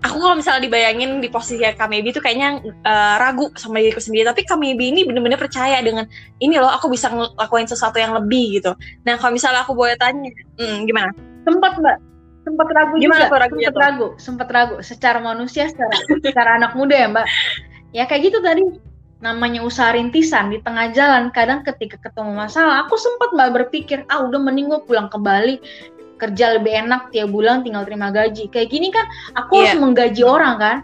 aku 0.00 0.16
kalau 0.16 0.36
misalnya 0.36 0.64
dibayangin 0.64 1.20
di 1.20 1.28
posisi 1.28 1.60
Kak 1.60 1.88
Maybe 1.88 2.12
itu 2.12 2.20
kayaknya 2.24 2.64
uh, 2.64 3.16
ragu 3.20 3.52
sama 3.56 3.84
diriku 3.84 4.00
sendiri. 4.00 4.24
Tapi 4.24 4.48
Kak 4.48 4.56
Maybe 4.56 4.88
ini 4.88 5.04
bener-bener 5.04 5.36
percaya 5.36 5.80
dengan 5.84 6.08
ini 6.40 6.56
loh 6.56 6.72
aku 6.72 6.88
bisa 6.88 7.12
ngelakuin 7.12 7.68
sesuatu 7.68 8.00
yang 8.00 8.16
lebih 8.16 8.60
gitu. 8.60 8.72
Nah 9.04 9.20
kalau 9.20 9.36
misalnya 9.36 9.64
aku 9.64 9.76
boleh 9.76 9.96
tanya 10.00 10.32
hmm, 10.56 10.88
gimana? 10.88 11.12
Sempat 11.44 11.72
mbak. 11.76 11.96
Sempat 12.40 12.68
ragu 12.72 12.94
gimana 12.96 13.28
juga. 13.28 13.36
ragu 13.36 13.56
sempat 13.60 13.76
ragu 13.76 14.06
sempat 14.16 14.48
ragu. 14.48 14.74
Secara 14.80 15.18
manusia 15.20 15.68
secara 15.68 15.92
secara 16.24 16.50
anak 16.56 16.72
muda 16.72 16.96
ya 16.96 17.08
mbak. 17.12 17.26
Ya 17.92 18.04
kayak 18.08 18.32
gitu 18.32 18.40
tadi. 18.40 18.64
Namanya 19.20 19.60
usaha 19.60 19.92
rintisan 19.92 20.48
di 20.48 20.64
tengah 20.64 20.96
jalan. 20.96 21.28
Kadang 21.28 21.60
ketika 21.60 22.00
ketemu 22.00 22.32
masalah 22.32 22.88
aku 22.88 22.96
sempat 22.96 23.36
mbak 23.36 23.52
berpikir 23.52 24.08
ah 24.08 24.24
udah 24.24 24.40
mending 24.40 24.72
gue 24.72 24.80
pulang 24.88 25.12
ke 25.12 25.20
Bali 25.20 25.60
kerja 26.20 26.60
lebih 26.60 26.72
enak 26.86 27.08
tiap 27.10 27.32
bulan 27.32 27.64
tinggal 27.64 27.88
terima 27.88 28.12
gaji 28.12 28.46
kayak 28.52 28.68
gini 28.68 28.92
kan 28.92 29.08
aku 29.34 29.56
yeah. 29.56 29.72
harus 29.72 29.76
menggaji 29.80 30.22
orang 30.22 30.56
kan 30.60 30.76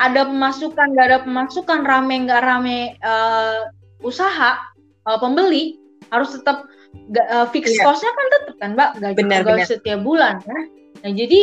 ada 0.00 0.24
pemasukan 0.24 0.86
nggak 0.96 1.06
ada 1.10 1.18
pemasukan 1.26 1.80
rame 1.84 2.14
nggak 2.24 2.40
rame 2.40 2.94
uh, 3.02 3.68
usaha 4.00 4.56
uh, 5.04 5.18
pembeli 5.18 5.76
harus 6.14 6.32
tetap 6.32 6.64
uh, 7.28 7.46
fix 7.50 7.74
yeah. 7.74 7.84
costnya 7.84 8.10
kan 8.14 8.26
tetap 8.32 8.54
kan 8.62 8.70
mbak 8.78 8.90
gaji 9.02 9.16
benar, 9.18 9.40
benar. 9.44 9.66
setiap 9.66 10.00
bulan 10.06 10.38
kan 10.46 10.70
nah 11.02 11.12
jadi 11.12 11.40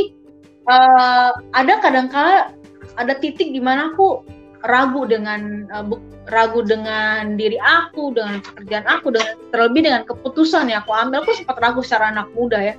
uh, 0.71 1.31
ada 1.53 1.73
kadang 1.83 2.07
kala 2.07 2.55
ada 2.97 3.13
titik 3.19 3.53
di 3.53 3.61
mana 3.61 3.93
aku 3.93 4.25
ragu 4.65 5.05
dengan 5.05 5.69
uh, 5.69 5.85
ragu 6.27 6.63
dengan 6.63 7.39
diri 7.39 7.55
aku, 7.61 8.11
dengan 8.11 8.43
pekerjaan 8.43 8.85
aku, 8.87 9.15
dengan 9.15 9.33
terlebih 9.53 9.81
dengan 9.87 10.01
keputusan 10.03 10.67
yang 10.67 10.83
aku 10.83 10.91
ambil. 10.91 11.23
Aku 11.23 11.31
sempat 11.33 11.57
ragu 11.63 11.81
secara 11.81 12.11
anak 12.11 12.27
muda 12.35 12.59
ya. 12.59 12.75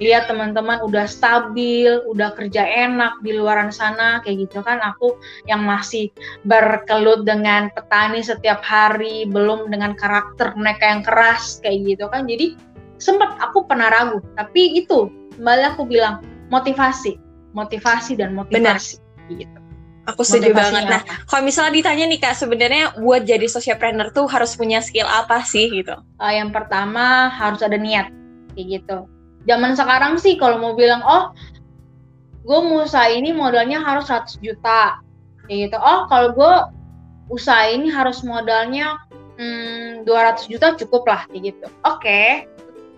Lihat 0.00 0.32
teman-teman 0.32 0.80
udah 0.80 1.04
stabil, 1.04 2.00
udah 2.08 2.32
kerja 2.32 2.64
enak 2.64 3.20
di 3.20 3.36
luaran 3.36 3.68
sana 3.68 4.24
kayak 4.24 4.48
gitu 4.48 4.64
kan. 4.64 4.80
Aku 4.80 5.20
yang 5.44 5.60
masih 5.60 6.08
berkelut 6.48 7.28
dengan 7.28 7.68
petani 7.76 8.24
setiap 8.24 8.64
hari, 8.64 9.28
belum 9.28 9.68
dengan 9.68 9.92
karakter 9.92 10.56
mereka 10.56 10.88
yang 10.88 11.02
keras 11.04 11.60
kayak 11.60 11.84
gitu 11.84 12.08
kan. 12.08 12.24
Jadi 12.24 12.56
sempat 12.96 13.36
aku 13.44 13.68
pernah 13.68 13.92
ragu, 13.92 14.24
tapi 14.40 14.80
itu 14.80 15.12
kembali 15.36 15.76
aku 15.76 15.84
bilang 15.84 16.24
motivasi, 16.48 17.16
motivasi 17.52 18.16
dan 18.16 18.32
motivasi 18.32 19.00
Benar. 19.00 19.36
gitu. 19.36 19.58
Aku 20.08 20.24
setuju 20.24 20.56
banget. 20.56 20.88
Nah, 20.88 21.02
kalau 21.28 21.44
misalnya 21.44 21.76
ditanya 21.76 22.04
nih 22.08 22.18
kak, 22.18 22.34
sebenarnya 22.34 22.98
buat 22.98 23.22
jadi 23.28 23.46
socialpreneur 23.46 24.10
tuh 24.10 24.26
harus 24.26 24.56
punya 24.56 24.80
skill 24.82 25.06
apa 25.06 25.44
sih 25.44 25.70
gitu? 25.70 25.92
Uh, 26.18 26.32
yang 26.32 26.50
pertama 26.50 27.30
harus 27.30 27.62
ada 27.62 27.76
niat, 27.78 28.10
kayak 28.56 28.80
gitu. 28.80 29.06
Zaman 29.48 29.72
sekarang 29.76 30.20
sih 30.20 30.36
kalau 30.36 30.60
mau 30.60 30.72
bilang, 30.76 31.00
oh, 31.04 31.32
gue 32.44 32.58
mau 32.60 32.84
usaha 32.84 33.08
ini 33.08 33.32
modalnya 33.32 33.80
harus 33.80 34.08
100 34.08 34.40
juta, 34.40 35.00
kayak 35.48 35.70
gitu. 35.70 35.76
Oh, 35.80 36.08
kalau 36.08 36.32
gue 36.36 36.52
usaha 37.32 37.68
ini 37.68 37.88
harus 37.88 38.20
modalnya 38.26 39.00
hmm, 39.40 40.04
200 40.04 40.50
juta 40.50 40.76
cukup 40.76 41.08
lah, 41.08 41.22
kayak 41.32 41.54
gitu. 41.56 41.66
Oke, 41.88 42.04
okay. 42.04 42.28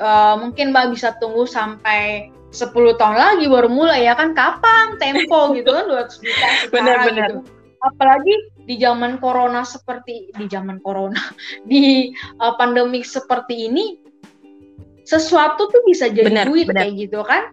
uh, 0.03 0.35
mungkin 0.39 0.75
mbak 0.75 0.95
bisa 0.95 1.15
tunggu 1.23 1.47
sampai 1.47 2.33
10 2.53 3.01
tahun 3.01 3.17
lagi 3.17 3.49
baru 3.49 3.73
mulai 3.73 4.05
ya 4.05 4.13
kan 4.13 4.37
kapan 4.37 5.01
tempo 5.01 5.57
gitu 5.57 5.73
kan 5.73 5.89
200 5.89 6.21
juta 6.21 6.47
benar-benar 6.73 7.29
gitu. 7.33 7.41
apalagi 7.81 8.35
di 8.69 8.77
zaman 8.77 9.17
corona 9.19 9.65
seperti 9.65 10.31
di 10.37 10.47
zaman 10.53 10.79
corona 10.85 11.19
di 11.71 12.13
uh, 12.39 12.53
pandemik 12.61 13.09
seperti 13.09 13.73
ini 13.73 14.02
sesuatu 15.03 15.67
tuh 15.71 15.83
bisa 15.87 16.11
jadi 16.11 16.31
bener, 16.31 16.47
duit 16.47 16.67
bener. 16.71 16.87
kayak 16.87 16.95
gitu 16.97 17.21
kan? 17.27 17.51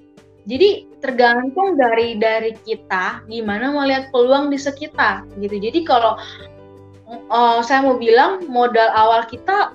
Jadi 0.50 0.90
tergantung 1.04 1.78
dari 1.78 2.18
dari 2.18 2.58
kita 2.66 3.22
gimana 3.30 3.70
mau 3.70 3.86
lihat 3.86 4.10
peluang 4.10 4.50
di 4.50 4.58
sekitar 4.58 5.26
gitu. 5.38 5.62
Jadi 5.62 5.86
kalau 5.86 6.18
uh, 7.30 7.60
saya 7.62 7.86
mau 7.86 7.98
bilang 7.98 8.46
modal 8.50 8.90
awal 8.94 9.26
kita 9.30 9.74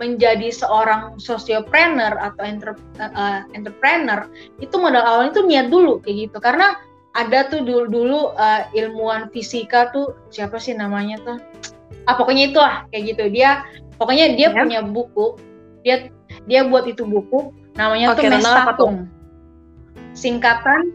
menjadi 0.00 0.48
seorang 0.48 1.20
sosiopreneur 1.20 2.16
atau 2.16 2.42
entre, 2.46 2.72
uh, 3.02 3.44
entrepreneur 3.52 4.24
itu 4.64 4.72
modal 4.80 5.04
awalnya 5.04 5.42
tuh 5.42 5.44
niat 5.44 5.68
dulu 5.68 6.00
kayak 6.00 6.30
gitu. 6.30 6.38
Karena 6.40 6.78
ada 7.18 7.50
tuh 7.50 7.66
dulu 7.66 7.84
dulu 7.90 8.20
uh, 8.38 8.64
ilmuwan 8.72 9.28
fisika 9.34 9.90
tuh 9.90 10.14
siapa 10.32 10.56
sih 10.56 10.72
namanya 10.72 11.18
tuh? 11.26 11.36
Ah 12.08 12.16
pokoknya 12.16 12.54
itu 12.54 12.58
lah 12.62 12.86
kayak 12.94 13.16
gitu. 13.16 13.24
Dia 13.28 13.66
pokoknya 14.00 14.38
dia 14.38 14.48
ya. 14.54 14.62
punya 14.64 14.80
buku 14.86 15.36
dia 15.84 16.08
dia 16.48 16.64
buat 16.64 16.88
itu 16.88 17.04
buku 17.04 17.52
namanya 17.76 18.14
Oke, 18.14 18.24
tuh 18.24 18.32
Mestatung 18.32 18.94
singkatan 20.14 20.94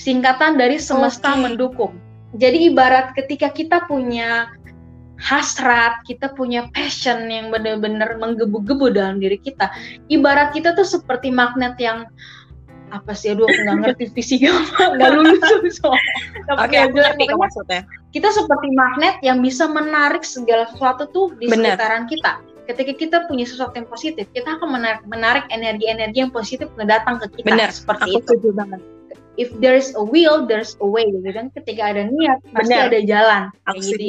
singkatan 0.00 0.56
dari 0.56 0.80
semesta 0.80 1.34
okay. 1.34 1.42
mendukung 1.44 1.92
jadi 2.38 2.70
ibarat 2.70 3.10
ketika 3.18 3.50
kita 3.50 3.90
punya 3.90 4.54
hasrat, 5.20 6.00
kita 6.08 6.32
punya 6.32 6.70
passion 6.72 7.28
yang 7.28 7.52
benar-benar 7.52 8.16
menggebu-gebu 8.16 8.96
dalam 8.96 9.20
diri 9.20 9.36
kita. 9.36 9.68
Ibarat 10.08 10.56
kita 10.56 10.72
tuh 10.72 10.88
seperti 10.88 11.28
magnet 11.28 11.76
yang 11.76 12.08
apa 12.90 13.14
sih 13.14 13.30
aduh 13.30 13.46
aku 13.46 13.54
nggak 13.54 13.78
ngerti 13.86 14.04
fisika 14.10 14.50
nggak 14.98 15.10
lulus 15.14 15.38
so. 15.78 15.94
Oke, 16.58 16.74
okay, 16.74 16.90
ngerti 16.90 17.30
maksudnya. 17.34 17.86
Kita 18.10 18.34
seperti 18.34 18.74
magnet 18.74 19.22
yang 19.22 19.38
bisa 19.38 19.70
menarik 19.70 20.26
segala 20.26 20.66
sesuatu 20.74 21.06
tuh 21.14 21.30
di 21.38 21.46
Bener. 21.46 21.78
sekitaran 21.78 22.10
kita. 22.10 22.42
Ketika 22.70 22.92
kita 22.94 23.16
punya 23.26 23.42
sesuatu 23.42 23.74
yang 23.74 23.90
positif, 23.90 24.30
kita 24.30 24.56
akan 24.56 24.78
menarik 24.78 25.02
menarik 25.10 25.44
energi-energi 25.50 26.18
yang 26.22 26.30
positif 26.30 26.70
datang 26.78 27.18
ke 27.18 27.42
kita. 27.42 27.46
Benar, 27.50 27.70
seperti 27.74 28.14
aku 28.14 28.38
itu. 28.38 28.54
banget 28.54 28.78
if 29.40 29.48
there's 29.56 29.96
a 29.96 30.04
will, 30.04 30.44
there's 30.44 30.76
a 30.84 30.86
way 30.86 31.08
gitu 31.08 31.32
kan. 31.32 31.48
Ketika 31.56 31.96
ada 31.96 32.04
niat, 32.12 32.44
pasti 32.52 32.76
ada 32.76 33.00
jalan. 33.00 33.48
Gitu. 33.72 33.96
Jadi 33.96 34.08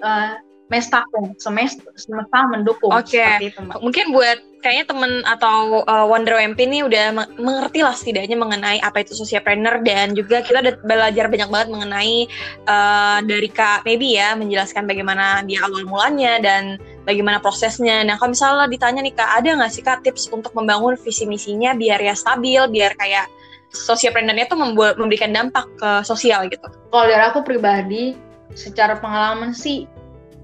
uh, 0.00 0.40
mestaku, 0.72 1.36
semesta, 1.36 1.84
semesta 2.00 2.48
mendukung. 2.48 2.88
Oke. 2.88 3.20
Okay. 3.20 3.52
Mungkin 3.60 4.16
buat 4.16 4.40
kayaknya 4.64 4.86
temen 4.88 5.12
atau 5.28 5.84
uh, 5.84 6.06
Wonder 6.08 6.38
WMP 6.38 6.64
ini 6.64 6.86
udah 6.86 7.12
mengerti 7.36 7.84
lah 7.84 7.92
setidaknya 7.92 8.38
mengenai 8.38 8.78
apa 8.80 9.04
itu 9.04 9.12
socialpreneur 9.12 9.82
dan 9.84 10.14
juga 10.14 10.40
kita 10.40 10.62
udah 10.62 10.74
belajar 10.86 11.26
banyak 11.28 11.50
banget 11.50 11.68
mengenai 11.68 12.30
uh, 12.70 13.18
dari 13.26 13.50
Kak 13.50 13.84
Maybe 13.84 14.16
ya 14.16 14.38
menjelaskan 14.38 14.86
bagaimana 14.86 15.42
dia 15.44 15.66
awal 15.66 15.82
mulanya 15.84 16.38
dan 16.38 16.78
bagaimana 17.02 17.42
prosesnya. 17.42 18.02
Nah 18.06 18.18
kalau 18.18 18.34
misalnya 18.34 18.66
ditanya 18.70 19.00
nih 19.02 19.14
Kak, 19.14 19.30
ada 19.42 19.48
nggak 19.58 19.72
sih 19.72 19.82
Kak 19.82 20.06
tips 20.06 20.30
untuk 20.30 20.54
membangun 20.54 20.94
visi 20.98 21.26
misinya 21.26 21.74
biar 21.74 21.98
ya 21.98 22.14
stabil, 22.14 22.60
biar 22.70 22.94
kayak 22.98 23.26
socialpreneurnya 23.72 24.52
tuh 24.52 24.60
membuat 24.60 25.00
memberikan 25.00 25.32
dampak 25.32 25.64
ke 25.80 25.90
sosial 26.04 26.46
gitu. 26.52 26.68
Kalau 26.92 27.06
dari 27.08 27.24
aku 27.24 27.40
pribadi, 27.40 28.12
secara 28.52 29.00
pengalaman 29.00 29.56
sih 29.56 29.88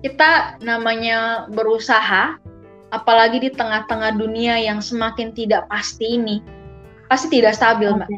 kita 0.00 0.60
namanya 0.62 1.50
berusaha 1.50 2.38
apalagi 2.88 3.42
di 3.42 3.50
tengah-tengah 3.52 4.16
dunia 4.16 4.56
yang 4.56 4.80
semakin 4.80 5.34
tidak 5.36 5.68
pasti 5.68 6.16
ini 6.16 6.40
pasti 7.10 7.28
tidak 7.28 7.56
stabil 7.56 7.92
okay. 7.92 7.98
mbak 8.00 8.10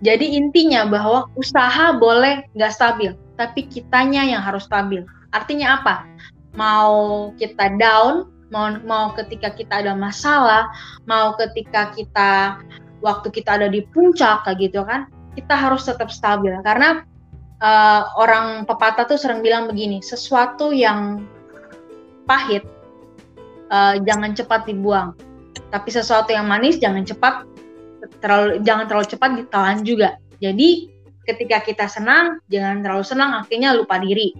jadi 0.00 0.26
intinya 0.36 0.88
bahwa 0.88 1.28
usaha 1.36 1.96
boleh 1.96 2.44
nggak 2.56 2.72
stabil 2.72 3.16
tapi 3.40 3.64
kitanya 3.68 4.26
yang 4.26 4.42
harus 4.44 4.68
stabil 4.68 5.04
artinya 5.32 5.80
apa 5.80 6.04
mau 6.54 7.30
kita 7.38 7.78
down 7.78 8.26
mau 8.50 8.74
mau 8.82 9.14
ketika 9.14 9.54
kita 9.54 9.86
ada 9.86 9.94
masalah 9.94 10.66
mau 11.06 11.38
ketika 11.38 11.94
kita 11.94 12.58
waktu 12.98 13.30
kita 13.30 13.56
ada 13.60 13.68
di 13.70 13.86
puncak 13.94 14.42
kayak 14.42 14.58
gitu 14.58 14.82
kan 14.82 15.06
kita 15.38 15.54
harus 15.54 15.86
tetap 15.86 16.10
stabil 16.10 16.52
karena 16.66 17.06
uh, 17.62 18.02
orang 18.18 18.66
pepatah 18.66 19.06
tuh 19.06 19.20
sering 19.20 19.44
bilang 19.44 19.70
begini 19.70 20.02
sesuatu 20.02 20.74
yang 20.74 21.24
pahit 22.26 22.66
uh, 23.70 23.96
jangan 24.02 24.34
cepat 24.34 24.66
dibuang. 24.66 25.14
Tapi 25.70 25.88
sesuatu 25.90 26.34
yang 26.34 26.50
manis 26.50 26.82
jangan 26.82 27.06
cepat 27.06 27.46
terlalu 28.18 28.58
jangan 28.66 28.90
terlalu 28.90 29.06
cepat 29.06 29.30
ditelan 29.38 29.78
juga. 29.86 30.18
Jadi 30.42 30.90
ketika 31.24 31.62
kita 31.62 31.86
senang 31.86 32.42
jangan 32.50 32.82
terlalu 32.82 33.04
senang 33.06 33.30
akhirnya 33.38 33.76
lupa 33.76 34.02
diri. 34.02 34.34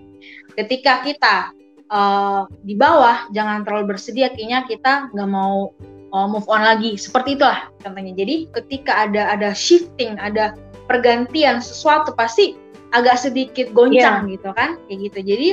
Ketika 0.59 1.07
kita 1.07 1.55
uh, 1.91 2.47
di 2.65 2.79
bawah 2.79 3.29
jangan 3.35 3.67
terlalu 3.67 3.95
bersedih 3.95 4.31
akhirnya 4.31 4.65
kita 4.65 5.11
nggak 5.13 5.31
mau 5.31 5.75
uh, 6.15 6.27
move 6.31 6.47
on 6.47 6.63
lagi. 6.65 6.97
Seperti 6.97 7.37
itulah 7.37 7.69
contohnya. 7.83 8.15
Jadi 8.15 8.49
ketika 8.55 9.07
ada 9.07 9.35
ada 9.35 9.51
shifting, 9.53 10.17
ada 10.17 10.57
pergantian 10.87 11.63
sesuatu 11.63 12.15
pasti 12.15 12.57
agak 12.91 13.23
sedikit 13.23 13.71
goncang 13.71 14.27
yeah. 14.27 14.33
gitu 14.35 14.51
kan 14.55 14.79
kayak 14.89 14.99
gitu. 15.11 15.19
Jadi 15.23 15.49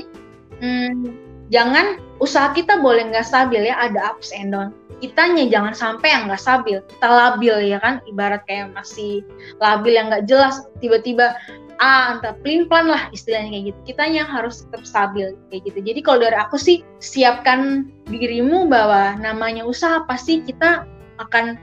hmm, 0.62 1.14
jangan 1.54 2.02
usaha 2.18 2.50
kita 2.54 2.82
boleh 2.82 3.10
nggak 3.14 3.26
stabil 3.26 3.70
ya 3.70 3.76
ada 3.78 4.14
ups 4.14 4.34
and 4.34 4.50
down 4.54 4.74
kitanya 4.98 5.46
jangan 5.46 5.74
sampai 5.78 6.10
yang 6.10 6.26
nggak 6.26 6.42
stabil 6.42 6.82
kita 6.82 7.08
labil 7.08 7.56
ya 7.70 7.78
kan 7.78 8.02
ibarat 8.10 8.42
kayak 8.50 8.74
masih 8.74 9.22
labil 9.62 9.94
yang 9.94 10.10
nggak 10.10 10.26
jelas 10.26 10.66
tiba-tiba 10.82 11.38
ah 11.78 12.18
entah 12.18 12.34
pelin 12.42 12.66
pelan 12.66 12.90
lah 12.90 13.10
istilahnya 13.14 13.54
kayak 13.54 13.66
gitu. 13.74 13.80
Kitanya 13.94 14.24
harus 14.26 14.66
tetap 14.66 14.84
stabil 14.86 15.38
kayak 15.50 15.62
gitu. 15.70 15.80
Jadi 15.82 16.00
kalau 16.02 16.20
dari 16.26 16.38
aku 16.38 16.58
sih 16.58 16.82
siapkan 16.98 17.90
dirimu 18.10 18.66
bahwa 18.66 19.18
namanya 19.22 19.66
usaha 19.66 20.02
pasti 20.10 20.42
kita 20.42 20.86
akan 21.22 21.58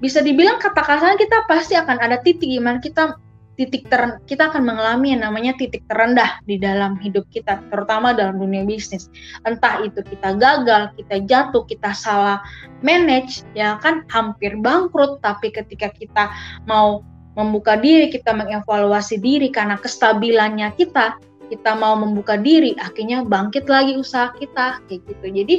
bisa 0.00 0.24
dibilang 0.24 0.56
kata 0.62 0.80
kasarnya 0.80 1.18
kita 1.20 1.44
pasti 1.44 1.76
akan 1.76 1.96
ada 2.00 2.16
titik 2.24 2.48
gimana 2.48 2.80
kita 2.80 3.20
titik 3.60 3.92
ter 3.92 4.16
kita 4.24 4.48
akan 4.48 4.64
mengalami 4.64 5.12
yang 5.12 5.28
namanya 5.28 5.52
titik 5.60 5.84
terendah 5.84 6.40
di 6.48 6.56
dalam 6.56 6.96
hidup 6.96 7.28
kita 7.28 7.60
terutama 7.68 8.16
dalam 8.16 8.40
dunia 8.40 8.64
bisnis. 8.64 9.12
Entah 9.44 9.84
itu 9.84 10.00
kita 10.00 10.40
gagal 10.40 10.96
kita 10.96 11.20
jatuh 11.28 11.68
kita 11.68 11.92
salah 11.92 12.40
manage 12.80 13.44
ya 13.52 13.76
kan 13.84 14.08
hampir 14.08 14.56
bangkrut 14.56 15.20
tapi 15.20 15.52
ketika 15.52 15.92
kita 15.92 16.32
mau 16.64 17.04
membuka 17.38 17.78
diri 17.78 18.10
kita 18.10 18.34
mengevaluasi 18.34 19.22
diri 19.22 19.48
karena 19.54 19.78
kestabilannya 19.78 20.74
kita 20.74 21.18
kita 21.50 21.74
mau 21.74 21.98
membuka 21.98 22.38
diri 22.38 22.78
akhirnya 22.78 23.26
bangkit 23.26 23.66
lagi 23.66 23.98
usaha 23.98 24.30
kita 24.38 24.78
kayak 24.86 25.02
gitu. 25.10 25.26
Jadi 25.34 25.56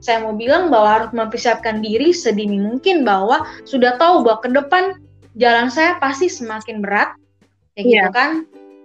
saya 0.00 0.24
mau 0.24 0.36
bilang 0.36 0.68
bahwa 0.72 0.88
harus 1.00 1.10
mempersiapkan 1.12 1.80
diri 1.84 2.12
sedini 2.12 2.60
mungkin 2.60 3.04
bahwa 3.04 3.44
sudah 3.68 3.96
tahu 4.00 4.24
bahwa 4.24 4.40
ke 4.40 4.48
depan 4.52 4.84
jalan 5.36 5.68
saya 5.68 6.00
pasti 6.00 6.28
semakin 6.28 6.80
berat 6.80 7.16
kayak 7.76 7.84
yeah. 7.84 7.92
gitu 7.92 8.10
kan? 8.12 8.30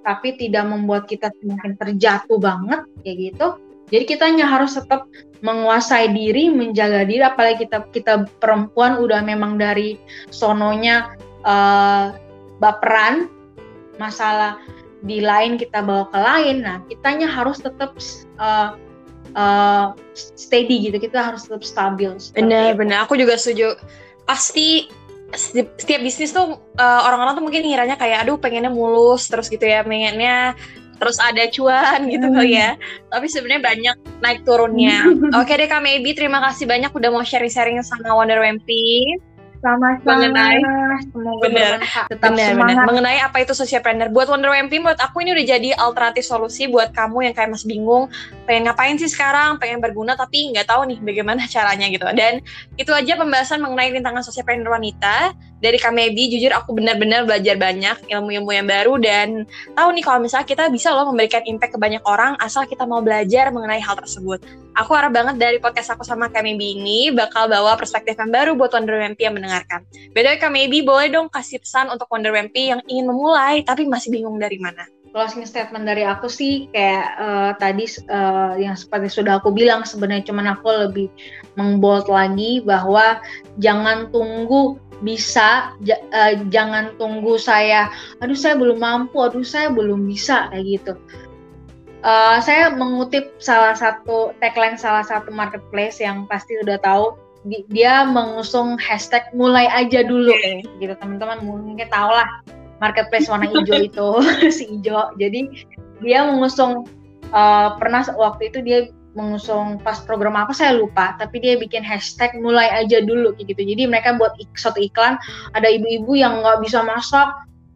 Tapi 0.04 0.40
tidak 0.40 0.68
membuat 0.68 1.08
kita 1.08 1.32
semakin 1.44 1.76
terjatuh 1.76 2.40
banget 2.40 2.88
kayak 3.04 3.18
gitu. 3.32 3.48
Jadi 3.90 4.04
kita 4.06 4.24
hanya 4.30 4.46
harus 4.46 4.78
tetap 4.78 5.10
menguasai 5.42 6.12
diri 6.12 6.52
menjaga 6.52 7.04
diri. 7.08 7.24
Apalagi 7.24 7.68
kita 7.68 7.88
kita 7.92 8.14
perempuan 8.40 9.00
udah 9.00 9.24
memang 9.24 9.60
dari 9.60 9.98
sononya 10.32 11.16
uh, 11.44 12.16
baperan 12.60 13.32
masalah 13.98 14.60
di 15.04 15.24
lain 15.24 15.56
kita 15.56 15.80
bawa 15.80 16.12
ke 16.12 16.20
lain 16.20 16.58
nah 16.64 16.78
kitanya 16.92 17.28
harus 17.28 17.60
tetap 17.60 17.96
uh, 18.40 18.76
uh, 19.36 19.96
steady 20.16 20.92
gitu 20.92 20.98
kita 21.00 21.20
harus 21.20 21.48
tetap 21.48 21.64
stabil 21.64 22.12
benar 22.36 22.76
benar 22.76 23.06
aku 23.06 23.20
juga 23.20 23.36
setuju. 23.36 23.76
Pasti 24.30 24.86
setiap, 25.34 26.02
bisnis 26.02 26.34
tuh 26.34 26.58
uh, 26.58 27.02
orang-orang 27.06 27.38
tuh 27.38 27.46
mungkin 27.46 27.62
ngiranya 27.66 27.98
kayak 27.98 28.26
aduh 28.26 28.38
pengennya 28.42 28.74
mulus 28.74 29.30
terus 29.30 29.50
gitu 29.50 29.62
ya 29.62 29.86
pengennya 29.86 30.58
terus 31.00 31.16
ada 31.22 31.48
cuan 31.48 32.12
gitu 32.12 32.28
hmm. 32.28 32.36
kali 32.36 32.52
ya. 32.60 32.76
Tapi 33.10 33.26
sebenarnya 33.32 33.64
banyak 33.64 33.96
naik 34.20 34.40
turunnya. 34.44 35.06
Oke 35.40 35.56
deh 35.56 35.70
kak 35.70 35.82
Maybe 35.82 36.12
terima 36.14 36.44
kasih 36.44 36.68
banyak 36.68 36.92
udah 36.92 37.10
mau 37.10 37.24
sharing-sharing 37.24 37.80
sama 37.86 38.14
Wonder 38.14 38.42
Wempy 38.42 39.18
sama-sama. 39.60 40.08
Mengenai 40.08 40.60
semoga 41.04 41.44
bener, 41.44 41.72
tetap 42.08 42.32
bener, 42.32 42.50
semangat. 42.56 42.76
Bener. 42.76 42.88
Mengenai 42.88 43.20
apa 43.20 43.38
itu 43.44 43.54
socialpreneur. 43.56 44.10
Buat 44.12 44.28
Wonder 44.32 44.52
WMP, 44.56 44.80
buat 44.80 45.00
aku 45.00 45.24
ini 45.24 45.36
udah 45.36 45.46
jadi 45.46 45.70
alternatif 45.76 46.24
solusi 46.24 46.72
buat 46.72 46.96
kamu 46.96 47.30
yang 47.30 47.34
kayak 47.36 47.52
masih 47.52 47.68
bingung, 47.68 48.08
pengen 48.48 48.72
ngapain 48.72 48.96
sih 48.96 49.12
sekarang, 49.12 49.60
pengen 49.60 49.84
berguna 49.84 50.16
tapi 50.16 50.56
nggak 50.56 50.68
tahu 50.68 50.88
nih 50.88 50.98
bagaimana 51.04 51.44
caranya 51.54 51.88
gitu. 51.92 52.08
Dan 52.16 52.40
itu 52.80 52.92
aja 52.92 53.14
pembahasan 53.20 53.60
mengenai 53.60 53.92
rintangan 53.92 54.24
socialpreneur 54.24 54.72
wanita 54.72 55.36
dari 55.60 55.78
Kamebi. 55.80 56.32
Jujur 56.36 56.52
aku 56.56 56.76
benar-benar 56.76 57.28
belajar 57.28 57.56
banyak 57.56 58.08
ilmu-ilmu 58.10 58.52
yang 58.52 58.68
baru 58.68 58.96
dan 59.00 59.46
tahu 59.76 59.90
nih 59.96 60.04
kalau 60.04 60.20
misalnya 60.24 60.48
kita 60.48 60.68
bisa 60.72 60.92
loh 60.92 61.08
memberikan 61.12 61.44
impact 61.46 61.76
ke 61.76 61.80
banyak 61.80 62.04
orang 62.08 62.36
asal 62.40 62.66
kita 62.66 62.84
mau 62.84 63.04
belajar 63.04 63.52
mengenai 63.52 63.80
hal 63.80 64.00
tersebut. 64.00 64.42
Aku 64.80 64.96
harap 64.96 65.12
banget 65.12 65.36
dari 65.36 65.58
podcast 65.60 65.92
aku 65.92 66.08
sama 66.08 66.32
Kamebi 66.32 66.80
ini 66.80 67.12
bakal 67.12 67.52
bawa 67.52 67.76
perspektif 67.76 68.16
yang 68.16 68.32
baru 68.32 68.56
buat 68.56 68.72
Wonder 68.72 68.96
WMP 68.96 69.28
yang 69.28 69.36
mendengarkan. 69.36 69.84
BTW 70.16 70.40
Kak 70.40 70.52
Maybe 70.56 70.80
boleh 70.82 71.12
dong 71.12 71.28
kasih 71.28 71.60
pesan 71.60 71.92
untuk 71.92 72.08
Wonder 72.08 72.32
WMP 72.32 72.72
yang 72.72 72.82
ingin 72.88 73.12
memulai 73.12 73.62
tapi 73.68 73.84
masih 73.86 74.16
bingung 74.16 74.40
dari 74.40 74.56
mana? 74.56 74.88
Closing 75.10 75.42
statement 75.50 75.90
dari 75.90 76.06
aku 76.06 76.30
sih 76.30 76.70
kayak 76.70 77.06
uh, 77.18 77.52
tadi 77.58 77.90
uh, 78.14 78.54
yang 78.62 78.78
seperti 78.78 79.10
sudah 79.10 79.42
aku 79.42 79.50
bilang 79.50 79.82
sebenarnya 79.82 80.30
cuman 80.30 80.54
aku 80.54 80.70
lebih 80.70 81.08
mengbold 81.58 82.06
lagi 82.06 82.62
bahwa 82.62 83.18
jangan 83.58 84.14
tunggu 84.14 84.78
bisa 85.00 85.74
j- 85.84 86.04
uh, 86.12 86.36
jangan 86.52 86.92
tunggu 87.00 87.40
saya 87.40 87.88
aduh 88.20 88.36
saya 88.36 88.60
belum 88.60 88.84
mampu 88.84 89.24
aduh 89.24 89.46
saya 89.46 89.72
belum 89.72 90.08
bisa 90.08 90.52
kayak 90.52 90.66
gitu. 90.80 90.94
Uh, 92.00 92.40
saya 92.40 92.72
mengutip 92.72 93.36
salah 93.44 93.76
satu 93.76 94.32
tagline 94.40 94.80
salah 94.80 95.04
satu 95.04 95.36
marketplace 95.36 96.00
yang 96.00 96.24
pasti 96.32 96.56
sudah 96.64 96.80
tahu 96.80 97.20
dia 97.72 98.04
mengusung 98.04 98.76
hashtag 98.80 99.24
mulai 99.36 99.68
aja 99.72 100.04
dulu 100.04 100.32
gitu. 100.80 100.94
Teman-teman 101.00 101.44
mungkin 101.44 101.88
tahu 101.92 102.12
lah 102.12 102.28
marketplace 102.80 103.28
warna 103.28 103.48
hijau 103.52 103.80
itu 103.84 104.10
si 104.56 104.64
hijau. 104.68 105.12
Jadi 105.20 105.68
dia 106.00 106.28
mengusung 106.28 106.88
uh, 107.36 107.76
pernah 107.76 108.04
waktu 108.16 108.52
itu 108.52 108.60
dia 108.64 108.80
mengusung 109.18 109.82
pas 109.82 109.98
program 110.06 110.38
apa 110.38 110.54
saya 110.54 110.78
lupa. 110.78 111.18
Tapi 111.18 111.42
dia 111.42 111.58
bikin 111.58 111.82
hashtag 111.82 112.38
mulai 112.38 112.70
aja 112.70 113.02
dulu 113.02 113.34
gitu. 113.42 113.58
Jadi 113.58 113.90
mereka 113.90 114.18
buat 114.18 114.38
ik 114.38 114.50
satu 114.54 114.78
iklan 114.82 115.18
ada 115.58 115.68
ibu-ibu 115.70 116.14
yang 116.18 116.42
nggak 116.42 116.62
bisa 116.62 116.86
masak. 116.86 117.30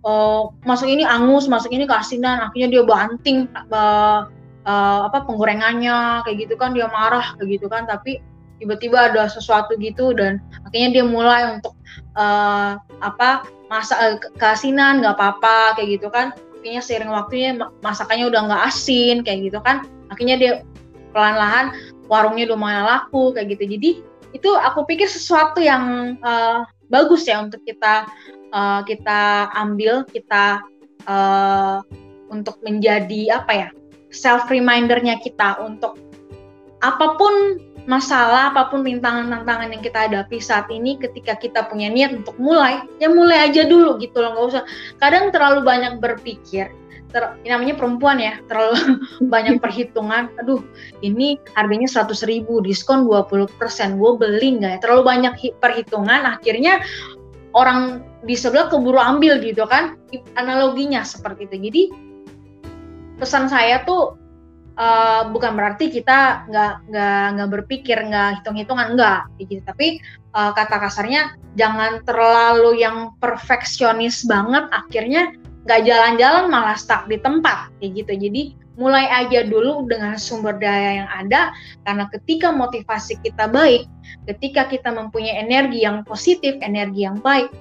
Uh, 0.04 0.52
masuk 0.68 0.92
ini 0.92 1.08
angus 1.08 1.48
masuk 1.48 1.72
ini 1.72 1.88
keasinan 1.88 2.44
akhirnya 2.44 2.76
dia 2.76 2.84
banting 2.84 3.48
uh, 3.72 4.28
uh, 4.68 5.00
apa 5.08 5.24
penggorengannya 5.26 6.22
kayak 6.28 6.38
gitu 6.46 6.56
kan. 6.60 6.76
Dia 6.78 6.92
marah 6.92 7.34
kayak 7.40 7.60
gitu 7.60 7.68
kan. 7.72 7.90
Tapi 7.90 8.22
tiba-tiba 8.62 9.12
ada 9.12 9.28
sesuatu 9.28 9.76
gitu 9.80 10.14
dan 10.14 10.40
akhirnya 10.70 11.02
dia 11.02 11.06
mulai 11.08 11.58
untuk 11.58 11.74
uh, 12.16 12.78
apa 13.02 13.48
masak 13.72 13.98
uh, 13.98 14.16
keasinan 14.38 15.02
nggak 15.02 15.18
apa-apa 15.18 15.80
kayak 15.82 16.00
gitu 16.00 16.08
kan. 16.14 16.36
Akhirnya 16.62 16.80
sering 16.80 17.12
waktunya 17.12 17.60
masakannya 17.84 18.32
udah 18.32 18.42
nggak 18.48 18.64
asin 18.72 19.26
kayak 19.26 19.52
gitu 19.52 19.60
kan. 19.60 19.84
Akhirnya 20.08 20.38
dia 20.40 20.54
pelan-lahan 21.14 21.72
warungnya 22.12 22.52
mulai 22.58 22.84
laku 22.84 23.32
kayak 23.32 23.56
gitu. 23.56 23.64
Jadi 23.78 23.90
itu 24.34 24.50
aku 24.50 24.84
pikir 24.90 25.06
sesuatu 25.06 25.62
yang 25.62 26.18
uh, 26.26 26.66
bagus 26.90 27.30
ya 27.30 27.40
untuk 27.40 27.62
kita 27.64 28.10
uh, 28.52 28.82
kita 28.84 29.54
ambil 29.54 30.04
kita 30.10 30.60
uh, 31.06 31.80
untuk 32.34 32.58
menjadi 32.66 33.40
apa 33.40 33.52
ya 33.54 33.70
self 34.10 34.50
remindernya 34.50 35.22
kita 35.22 35.62
untuk 35.62 35.98
apa 36.82 37.16
pun 37.16 37.62
masalah 37.84 38.56
apa 38.56 38.72
pun 38.72 38.82
rintangan-tantangan 38.88 39.76
yang 39.76 39.84
kita 39.84 40.08
hadapi 40.08 40.40
saat 40.40 40.72
ini 40.72 40.96
ketika 40.96 41.36
kita 41.36 41.68
punya 41.68 41.92
niat 41.92 42.16
untuk 42.16 42.36
mulai 42.40 42.80
ya 42.98 43.12
mulai 43.12 43.52
aja 43.52 43.68
dulu 43.68 44.00
gitu 44.00 44.24
loh 44.24 44.34
nggak 44.34 44.48
usah. 44.56 44.64
Kadang 44.98 45.30
terlalu 45.36 45.62
banyak 45.68 46.00
berpikir 46.00 46.72
ter, 47.14 47.38
namanya 47.46 47.78
perempuan 47.78 48.18
ya 48.18 48.42
terlalu 48.50 49.00
banyak 49.34 49.62
perhitungan. 49.62 50.34
Aduh 50.42 50.66
ini 51.06 51.38
harganya 51.54 51.86
100 51.88 52.26
ribu 52.26 52.60
diskon 52.60 53.06
20 53.06 53.48
persen 53.62 54.02
gue 54.02 54.12
beli 54.18 54.60
nggak 54.60 54.72
ya? 54.76 54.80
Terlalu 54.82 55.02
banyak 55.06 55.34
perhitungan 55.62 56.26
akhirnya 56.26 56.82
orang 57.54 58.02
di 58.26 58.34
sebelah 58.34 58.68
keburu 58.68 58.98
ambil 58.98 59.38
gitu 59.40 59.64
kan? 59.70 59.96
Analoginya 60.36 61.06
seperti 61.06 61.46
itu. 61.46 61.56
Jadi 61.70 61.84
pesan 63.22 63.46
saya 63.46 63.86
tuh 63.86 64.18
uh, 64.78 65.30
bukan 65.30 65.54
berarti 65.54 65.94
kita 65.94 66.50
nggak 66.50 66.74
nggak 66.90 67.24
nggak 67.38 67.50
berpikir 67.62 67.98
nggak 68.02 68.42
hitung-hitungan 68.42 68.98
enggak 68.98 69.30
gitu. 69.38 69.62
Tapi 69.62 70.02
uh, 70.34 70.52
kata 70.52 70.82
kasarnya 70.82 71.38
jangan 71.54 72.02
terlalu 72.04 72.82
yang 72.82 73.14
perfeksionis 73.22 74.26
banget 74.26 74.66
akhirnya 74.74 75.38
nggak 75.64 75.82
jalan-jalan 75.88 76.52
malah 76.52 76.76
stuck 76.76 77.08
di 77.08 77.18
tempat 77.20 77.72
kayak 77.80 78.04
gitu. 78.04 78.14
Jadi 78.30 78.44
mulai 78.74 79.06
aja 79.06 79.46
dulu 79.46 79.86
dengan 79.86 80.18
sumber 80.18 80.58
daya 80.58 81.06
yang 81.06 81.10
ada 81.10 81.54
karena 81.86 82.10
ketika 82.10 82.50
motivasi 82.50 83.22
kita 83.22 83.46
baik 83.46 83.86
ketika 84.26 84.66
kita 84.66 84.90
mempunyai 84.90 85.46
energi 85.46 85.86
yang 85.86 86.02
positif 86.02 86.58
energi 86.58 87.06
yang 87.06 87.22
baik 87.22 87.54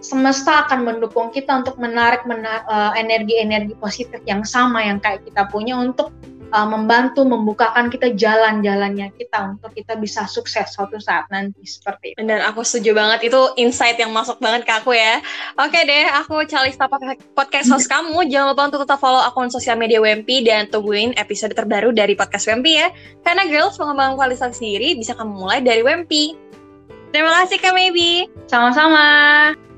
semesta 0.00 0.64
akan 0.66 0.86
mendukung 0.86 1.28
kita 1.34 1.60
untuk 1.60 1.76
menarik 1.82 2.22
eh, 2.24 2.92
energi-energi 2.96 3.74
positif 3.76 4.22
yang 4.24 4.46
sama 4.46 4.86
yang 4.86 5.02
kayak 5.02 5.26
kita 5.26 5.50
punya 5.50 5.76
untuk 5.76 6.14
uh, 6.52 6.68
membantu 6.68 7.22
membukakan 7.26 7.88
kita 7.88 8.14
jalan-jalannya 8.14 9.14
kita 9.16 9.56
untuk 9.56 9.72
kita 9.74 9.96
bisa 9.96 10.26
sukses 10.26 10.74
suatu 10.74 10.98
saat 10.98 11.26
nanti 11.30 11.62
seperti 11.64 12.14
itu. 12.14 12.18
Dan 12.20 12.42
aku 12.44 12.66
setuju 12.66 12.94
banget 12.94 13.30
itu 13.30 13.40
insight 13.56 13.96
yang 13.96 14.10
masuk 14.10 14.38
banget 14.42 14.66
ke 14.66 14.72
aku 14.74 14.94
ya. 14.94 15.22
Oke 15.58 15.80
deh, 15.86 16.06
aku 16.10 16.44
Calista 16.46 16.90
podcast 17.34 17.68
host 17.70 17.88
kamu. 17.92 18.28
Jangan 18.28 18.54
lupa 18.54 18.62
untuk 18.68 18.80
tetap 18.84 18.98
follow 18.98 19.22
akun 19.22 19.48
sosial 19.48 19.78
media 19.78 20.02
WMP 20.02 20.42
dan 20.44 20.66
tungguin 20.68 21.14
episode 21.16 21.54
terbaru 21.54 21.94
dari 21.94 22.14
podcast 22.18 22.50
WMP 22.50 22.68
ya. 22.76 22.88
Karena 23.22 23.46
girls 23.46 23.78
mengembangkan 23.78 24.18
kualitas 24.18 24.58
sendiri 24.58 24.98
bisa 24.98 25.14
kamu 25.14 25.32
mulai 25.32 25.62
dari 25.62 25.80
WMP. 25.86 26.34
Terima 27.10 27.42
kasih 27.42 27.58
Kak 27.58 27.74
Maybe. 27.74 28.30
Sama-sama. 28.46 29.69